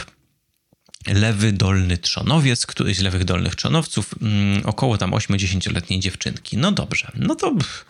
lewy 1.07 1.51
dolny 1.51 1.97
trzonowiec, 1.97 2.65
któryś 2.65 2.97
z 2.97 3.01
lewych 3.01 3.23
dolnych 3.23 3.55
trzonowców, 3.55 4.15
yy, 4.21 4.63
około 4.63 4.97
tam 4.97 5.11
8-10-letniej 5.11 5.99
dziewczynki. 5.99 6.57
No 6.57 6.71
dobrze, 6.71 7.11
no 7.15 7.35
to 7.35 7.55
pff, 7.55 7.85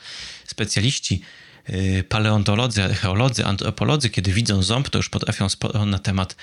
specjaliści 0.47 1.21
paleontolodzy, 2.09 2.83
archeolodzy, 2.83 3.45
antropolodzy, 3.45 4.09
kiedy 4.09 4.33
widzą 4.33 4.63
ząb, 4.63 4.89
to 4.89 4.99
już 4.99 5.09
potrafią 5.09 5.49
sporo 5.49 5.85
na 5.85 5.99
temat 5.99 6.35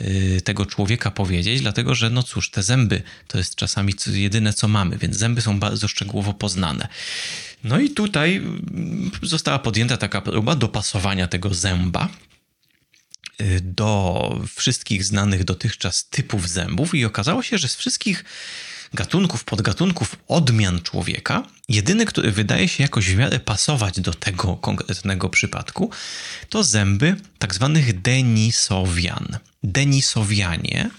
y, 0.00 0.40
tego 0.44 0.66
człowieka 0.66 1.10
powiedzieć, 1.10 1.60
dlatego 1.60 1.94
że, 1.94 2.10
no 2.10 2.22
cóż, 2.22 2.50
te 2.50 2.62
zęby 2.62 3.02
to 3.26 3.38
jest 3.38 3.54
czasami 3.54 3.94
jedyne, 4.06 4.52
co 4.52 4.68
mamy, 4.68 4.98
więc 4.98 5.16
zęby 5.16 5.40
są 5.42 5.60
bardzo 5.60 5.88
szczegółowo 5.88 6.34
poznane. 6.34 6.88
No 7.64 7.80
i 7.80 7.90
tutaj 7.90 8.36
mm, 8.36 9.10
została 9.22 9.58
podjęta 9.58 9.96
taka 9.96 10.20
próba 10.20 10.56
dopasowania 10.56 11.28
tego 11.28 11.54
zęba 11.54 12.08
y, 13.40 13.60
do 13.60 14.40
wszystkich 14.56 15.04
znanych 15.04 15.44
dotychczas 15.44 16.08
typów 16.08 16.48
zębów 16.48 16.94
i 16.94 17.04
okazało 17.04 17.42
się, 17.42 17.58
że 17.58 17.68
z 17.68 17.76
wszystkich 17.76 18.24
gatunków, 18.94 19.44
podgatunków, 19.44 20.16
odmian 20.28 20.80
człowieka, 20.80 21.42
jedyny, 21.68 22.06
który 22.06 22.32
wydaje 22.32 22.68
się 22.68 22.82
jakoś 22.82 23.10
w 23.10 23.16
miarę 23.16 23.40
pasować 23.40 24.00
do 24.00 24.14
tego 24.14 24.56
konkretnego 24.56 25.28
przypadku, 25.28 25.90
to 26.48 26.64
zęby 26.64 27.16
tak 27.38 27.54
zwanych 27.54 28.00
Denisowian. 28.00 29.38
Denisowianie 29.62 30.90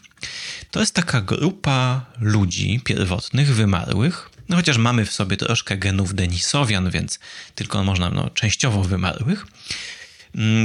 to 0.71 0.79
jest 0.79 0.95
taka 0.95 1.21
grupa 1.21 2.05
ludzi 2.19 2.81
pierwotnych, 2.83 3.55
wymarłych, 3.55 4.29
no 4.49 4.55
chociaż 4.55 4.77
mamy 4.77 5.05
w 5.05 5.13
sobie 5.13 5.37
troszkę 5.37 5.77
genów 5.77 6.13
Denisowian, 6.13 6.89
więc 6.89 7.19
tylko 7.55 7.83
można 7.83 8.09
no, 8.09 8.29
częściowo 8.29 8.83
wymarłych, 8.83 9.45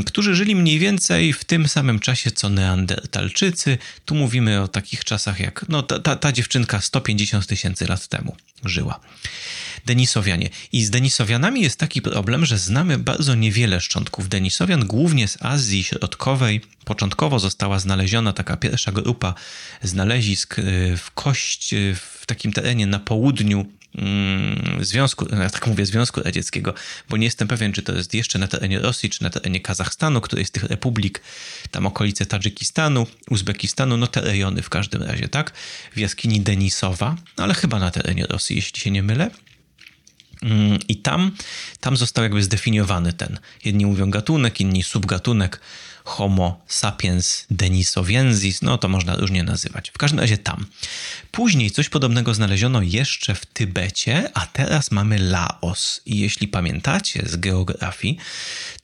którzy 0.06 0.34
żyli 0.34 0.56
mniej 0.56 0.78
więcej 0.78 1.32
w 1.32 1.44
tym 1.44 1.68
samym 1.68 1.98
czasie 1.98 2.30
co 2.30 2.48
Neandertalczycy. 2.48 3.78
Tu 4.04 4.14
mówimy 4.14 4.62
o 4.62 4.68
takich 4.68 5.04
czasach 5.04 5.40
jak 5.40 5.64
no, 5.68 5.82
ta, 5.82 5.98
ta, 5.98 6.16
ta 6.16 6.32
dziewczynka 6.32 6.80
150 6.80 7.46
tysięcy 7.46 7.86
lat 7.86 8.08
temu 8.08 8.36
żyła. 8.64 9.00
Denisowianie. 9.86 10.50
I 10.72 10.84
z 10.84 10.90
Denisowianami 10.90 11.60
jest 11.60 11.78
taki 11.78 12.02
problem, 12.02 12.46
że 12.46 12.58
znamy 12.58 12.98
bardzo 12.98 13.34
niewiele 13.34 13.80
szczątków 13.80 14.28
Denisowian, 14.28 14.86
głównie 14.86 15.28
z 15.28 15.42
Azji 15.42 15.84
Środkowej. 15.84 16.60
Początkowo 16.84 17.38
została 17.38 17.78
znaleziona 17.78 18.32
taka 18.32 18.56
pierwsza 18.56 18.92
grupa 18.92 19.34
znalezisk 19.82 20.58
y, 20.58 20.96
w 20.96 21.10
kość 21.10 21.72
y, 21.72 21.94
w 22.20 22.26
takim 22.26 22.52
terenie 22.52 22.86
na 22.86 22.98
południu 22.98 23.58
Mm, 23.58 23.77
Związku, 24.80 25.26
ja 25.34 25.50
tak 25.50 25.66
mówię, 25.66 25.86
Związku 25.86 26.22
Radzieckiego, 26.22 26.74
bo 27.08 27.16
nie 27.16 27.24
jestem 27.24 27.48
pewien, 27.48 27.72
czy 27.72 27.82
to 27.82 27.92
jest 27.92 28.14
jeszcze 28.14 28.38
na 28.38 28.48
terenie 28.48 28.78
Rosji, 28.78 29.10
czy 29.10 29.22
na 29.22 29.30
terenie 29.30 29.60
Kazachstanu, 29.60 30.20
której 30.20 30.44
z 30.44 30.50
tych 30.50 30.64
republik, 30.64 31.22
tam 31.70 31.86
okolice 31.86 32.26
Tadżykistanu, 32.26 33.06
Uzbekistanu, 33.30 33.96
no 33.96 34.06
te 34.06 34.20
rejony 34.20 34.62
w 34.62 34.68
każdym 34.68 35.02
razie, 35.02 35.28
tak? 35.28 35.52
W 35.94 35.98
jaskini 35.98 36.40
Denisowa, 36.40 37.16
no 37.38 37.44
ale 37.44 37.54
chyba 37.54 37.78
na 37.78 37.90
terenie 37.90 38.26
Rosji, 38.26 38.56
jeśli 38.56 38.80
się 38.80 38.90
nie 38.90 39.02
mylę. 39.02 39.30
Mm, 40.42 40.78
I 40.88 40.96
tam, 40.96 41.32
tam 41.80 41.96
został 41.96 42.24
jakby 42.24 42.42
zdefiniowany 42.42 43.12
ten, 43.12 43.38
jedni 43.64 43.86
mówią 43.86 44.10
gatunek, 44.10 44.60
inni 44.60 44.82
subgatunek 44.82 45.60
Homo 46.04 46.60
sapiens 46.66 47.46
denisoviensis, 47.50 48.62
no 48.62 48.78
to 48.78 48.88
można 48.88 49.16
różnie 49.16 49.42
nazywać. 49.42 49.90
W 49.90 49.98
każdym 49.98 50.20
razie 50.20 50.38
tam. 50.38 50.66
Później 51.38 51.70
coś 51.70 51.88
podobnego 51.88 52.34
znaleziono 52.34 52.82
jeszcze 52.82 53.34
w 53.34 53.46
Tybecie, 53.46 54.30
a 54.34 54.46
teraz 54.46 54.90
mamy 54.90 55.18
Laos. 55.18 56.00
I 56.06 56.18
jeśli 56.18 56.48
pamiętacie 56.48 57.22
z 57.26 57.36
geografii, 57.36 58.16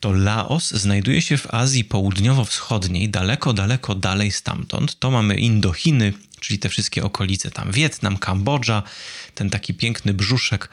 to 0.00 0.12
Laos 0.12 0.70
znajduje 0.70 1.22
się 1.22 1.36
w 1.36 1.54
Azji 1.54 1.84
Południowo-Wschodniej, 1.84 3.08
daleko, 3.08 3.52
daleko 3.52 3.94
dalej 3.94 4.32
stamtąd. 4.32 4.98
To 4.98 5.10
mamy 5.10 5.34
Indochiny, 5.34 6.12
czyli 6.40 6.58
te 6.58 6.68
wszystkie 6.68 7.04
okolice 7.04 7.50
tam, 7.50 7.72
Wietnam, 7.72 8.18
Kambodża, 8.18 8.82
ten 9.34 9.50
taki 9.50 9.74
piękny 9.74 10.14
brzuszek 10.14 10.68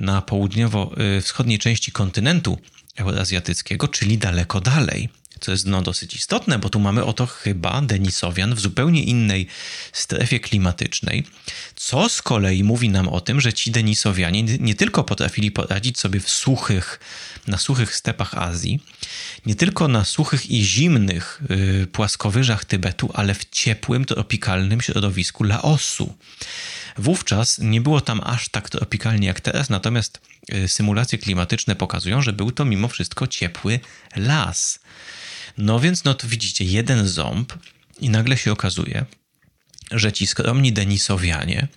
na 0.00 0.22
południowo-wschodniej 0.22 1.58
części 1.58 1.92
kontynentu 1.92 2.58
euroazjatyckiego, 2.96 3.88
czyli 3.88 4.18
daleko 4.18 4.60
dalej. 4.60 5.08
Co 5.42 5.52
jest 5.52 5.66
no, 5.66 5.82
dosyć 5.82 6.14
istotne, 6.14 6.58
bo 6.58 6.68
tu 6.68 6.80
mamy 6.80 7.04
oto 7.04 7.26
chyba 7.26 7.82
Denisowian 7.82 8.54
w 8.54 8.60
zupełnie 8.60 9.04
innej 9.04 9.46
strefie 9.92 10.40
klimatycznej, 10.40 11.26
co 11.76 12.08
z 12.08 12.22
kolei 12.22 12.64
mówi 12.64 12.88
nam 12.88 13.08
o 13.08 13.20
tym, 13.20 13.40
że 13.40 13.52
ci 13.52 13.70
Denisowianie 13.70 14.42
nie 14.42 14.74
tylko 14.74 15.04
potrafili 15.04 15.50
poradzić 15.50 15.98
sobie 15.98 16.20
w 16.20 16.30
suchych, 16.30 17.00
na 17.46 17.58
suchych 17.58 17.96
stepach 17.96 18.34
Azji, 18.34 18.80
nie 19.46 19.54
tylko 19.54 19.88
na 19.88 20.04
suchych 20.04 20.50
i 20.50 20.64
zimnych 20.64 21.42
yy, 21.50 21.86
płaskowyżach 21.86 22.64
Tybetu, 22.64 23.10
ale 23.14 23.34
w 23.34 23.44
ciepłym, 23.50 24.04
tropikalnym 24.04 24.80
środowisku 24.80 25.44
Laosu. 25.44 26.14
Wówczas 26.98 27.58
nie 27.58 27.80
było 27.80 28.00
tam 28.00 28.20
aż 28.24 28.48
tak 28.48 28.70
tropikalnie 28.70 29.26
jak 29.26 29.40
teraz, 29.40 29.70
natomiast 29.70 30.20
y, 30.54 30.68
symulacje 30.68 31.18
klimatyczne 31.18 31.76
pokazują, 31.76 32.22
że 32.22 32.32
był 32.32 32.52
to 32.52 32.64
mimo 32.64 32.88
wszystko 32.88 33.26
ciepły 33.26 33.80
las. 34.16 34.80
No 35.58 35.80
więc, 35.80 36.04
no 36.04 36.14
to 36.14 36.28
widzicie, 36.28 36.64
jeden 36.64 37.08
ząb 37.08 37.52
i 38.00 38.10
nagle 38.10 38.36
się 38.36 38.52
okazuje, 38.52 39.04
że 39.90 40.12
ci 40.12 40.26
skromni 40.26 40.72
Denisowianie, 40.72 41.68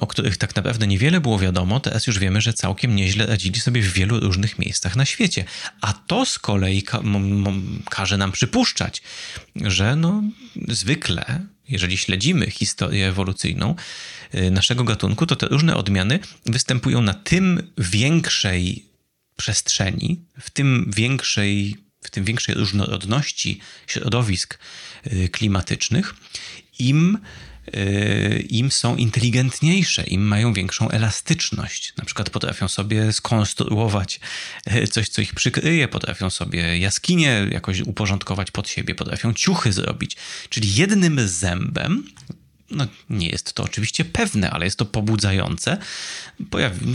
o 0.00 0.06
których 0.06 0.36
tak 0.36 0.56
naprawdę 0.56 0.86
niewiele 0.86 1.20
było 1.20 1.38
wiadomo, 1.38 1.80
teraz 1.80 2.06
już 2.06 2.18
wiemy, 2.18 2.40
że 2.40 2.52
całkiem 2.52 2.96
nieźle 2.96 3.26
radzili 3.26 3.60
sobie 3.60 3.82
w 3.82 3.92
wielu 3.92 4.20
różnych 4.20 4.58
miejscach 4.58 4.96
na 4.96 5.04
świecie. 5.04 5.44
A 5.80 5.92
to 5.92 6.26
z 6.26 6.38
kolei 6.38 6.82
ka 6.82 7.02
każe 7.90 8.16
nam 8.16 8.32
przypuszczać, 8.32 9.02
że 9.56 9.96
no 9.96 10.22
zwykle, 10.68 11.40
jeżeli 11.68 11.96
śledzimy 11.96 12.50
historię 12.50 13.08
ewolucyjną 13.08 13.74
y, 14.34 14.50
naszego 14.50 14.84
gatunku, 14.84 15.26
to 15.26 15.36
te 15.36 15.46
różne 15.46 15.76
odmiany 15.76 16.18
występują 16.46 17.00
na 17.00 17.14
tym 17.14 17.72
większej 17.78 18.84
przestrzeni, 19.36 20.20
w 20.40 20.50
tym 20.50 20.90
większej 20.96 21.83
w 22.04 22.10
tym 22.10 22.24
większej 22.24 22.54
różnorodności 22.54 23.60
środowisk 23.86 24.58
y, 25.06 25.28
klimatycznych, 25.28 26.14
im, 26.78 27.18
y, 27.74 28.46
im 28.48 28.70
są 28.70 28.96
inteligentniejsze, 28.96 30.04
im 30.04 30.26
mają 30.26 30.52
większą 30.52 30.90
elastyczność. 30.90 31.92
Na 31.96 32.04
przykład 32.04 32.30
potrafią 32.30 32.68
sobie 32.68 33.12
skonstruować 33.12 34.20
y, 34.72 34.88
coś, 34.88 35.08
co 35.08 35.22
ich 35.22 35.34
przykryje, 35.34 35.88
potrafią 35.88 36.30
sobie 36.30 36.78
jaskinie 36.78 37.48
jakoś 37.50 37.80
uporządkować 37.80 38.50
pod 38.50 38.68
siebie, 38.68 38.94
potrafią 38.94 39.32
ciuchy 39.32 39.72
zrobić. 39.72 40.16
Czyli 40.48 40.74
jednym 40.74 41.28
zębem 41.28 42.04
no, 42.74 42.86
nie 43.10 43.28
jest 43.28 43.52
to 43.52 43.62
oczywiście 43.62 44.04
pewne, 44.04 44.50
ale 44.50 44.64
jest 44.64 44.78
to 44.78 44.84
pobudzające. 44.84 45.78
Pojawi, 46.50 46.94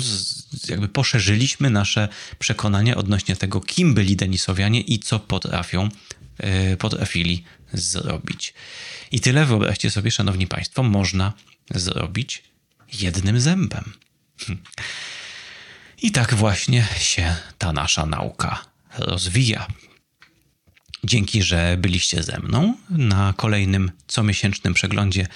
jakby 0.70 0.88
poszerzyliśmy 0.88 1.70
nasze 1.70 2.08
przekonania 2.40 2.96
odnośnie 2.96 3.36
tego, 3.36 3.62
kim 3.62 3.94
byli 3.94 4.16
Denisowianie 4.16 4.82
i 4.82 5.00
co 5.00 5.20
potrafią, 5.20 5.90
yy, 6.40 6.78
potrafili 6.78 7.44
zrobić. 7.74 8.54
I 9.12 9.20
tyle, 9.20 9.46
wyobraźcie 9.46 9.92
sobie, 9.92 10.12
szanowni 10.12 10.48
państwo, 10.48 10.84
można 10.84 11.34
zrobić 11.76 12.44
jednym 13.02 13.40
zębem. 13.40 13.94
I 16.02 16.12
tak 16.12 16.34
właśnie 16.34 16.88
się 17.00 17.36
ta 17.58 17.74
nasza 17.74 18.06
nauka 18.06 18.66
rozwija. 18.98 19.68
Dzięki, 21.04 21.44
że 21.44 21.78
byliście 21.78 22.24
ze 22.24 22.40
mną 22.40 22.78
na 22.90 23.34
kolejnym 23.38 23.92
comiesięcznym 24.08 24.74
przeglądzie 24.74 25.28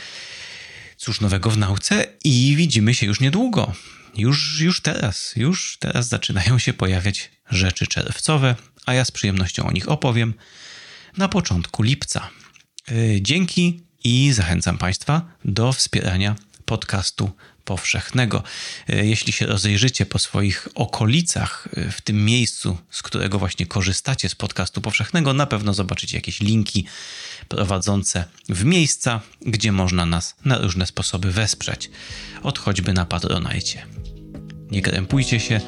Cóż 1.04 1.22
nowego 1.22 1.50
w 1.50 1.58
nauce 1.58 2.06
i 2.24 2.54
widzimy 2.58 2.94
się 2.94 3.06
już 3.06 3.20
niedługo. 3.20 3.74
Już, 4.16 4.60
już 4.62 4.82
teraz, 4.82 5.34
już 5.36 5.78
teraz 5.80 6.08
zaczynają 6.08 6.60
się 6.60 6.74
pojawiać 6.74 7.32
rzeczy 7.50 7.88
czerwcowe, 7.88 8.56
a 8.86 8.94
ja 8.94 9.06
z 9.06 9.12
przyjemnością 9.12 9.66
o 9.68 9.72
nich 9.72 9.90
opowiem 9.90 10.34
na 11.18 11.28
początku 11.28 11.84
lipca. 11.84 12.30
Y, 12.92 13.20
dzięki 13.22 13.84
i 14.04 14.34
zachęcam 14.34 14.78
Państwa 14.78 15.22
do 15.46 15.74
wspierania 15.74 16.36
podcastu 16.66 17.32
powszechnego. 17.66 18.44
E, 18.90 19.06
jeśli 19.06 19.34
się 19.34 19.46
rozejrzycie 19.46 20.06
po 20.06 20.20
swoich 20.20 20.68
okolicach, 20.76 21.68
e, 21.78 21.92
w 21.92 22.02
tym 22.02 22.26
miejscu, 22.26 22.78
z 22.90 23.02
którego 23.02 23.40
właśnie 23.40 23.66
korzystacie 23.66 24.30
z 24.30 24.36
podcastu 24.36 24.82
powszechnego, 24.82 25.34
na 25.34 25.46
pewno 25.46 25.74
zobaczycie 25.74 26.18
jakieś 26.18 26.40
linki 26.40 26.86
prowadzące 27.48 28.26
w 28.50 28.66
miejsca, 28.66 29.22
gdzie 29.42 29.72
można 29.72 30.06
nas 30.06 30.36
na 30.46 30.58
różne 30.58 30.86
sposoby 30.86 31.32
wesprzeć. 31.32 31.90
Od 32.44 32.60
choćby 32.60 32.94
na 32.94 33.06
Patronajcie. 33.06 33.86
Nie 34.72 34.82
krępujcie 34.82 35.40
się 35.40 35.62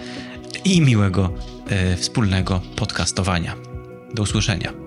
i 0.64 0.82
miłego 0.82 1.34
e, 1.68 1.98
wspólnego 1.98 2.62
podcastowania. 2.76 3.56
Do 4.14 4.24
usłyszenia. 4.24 4.85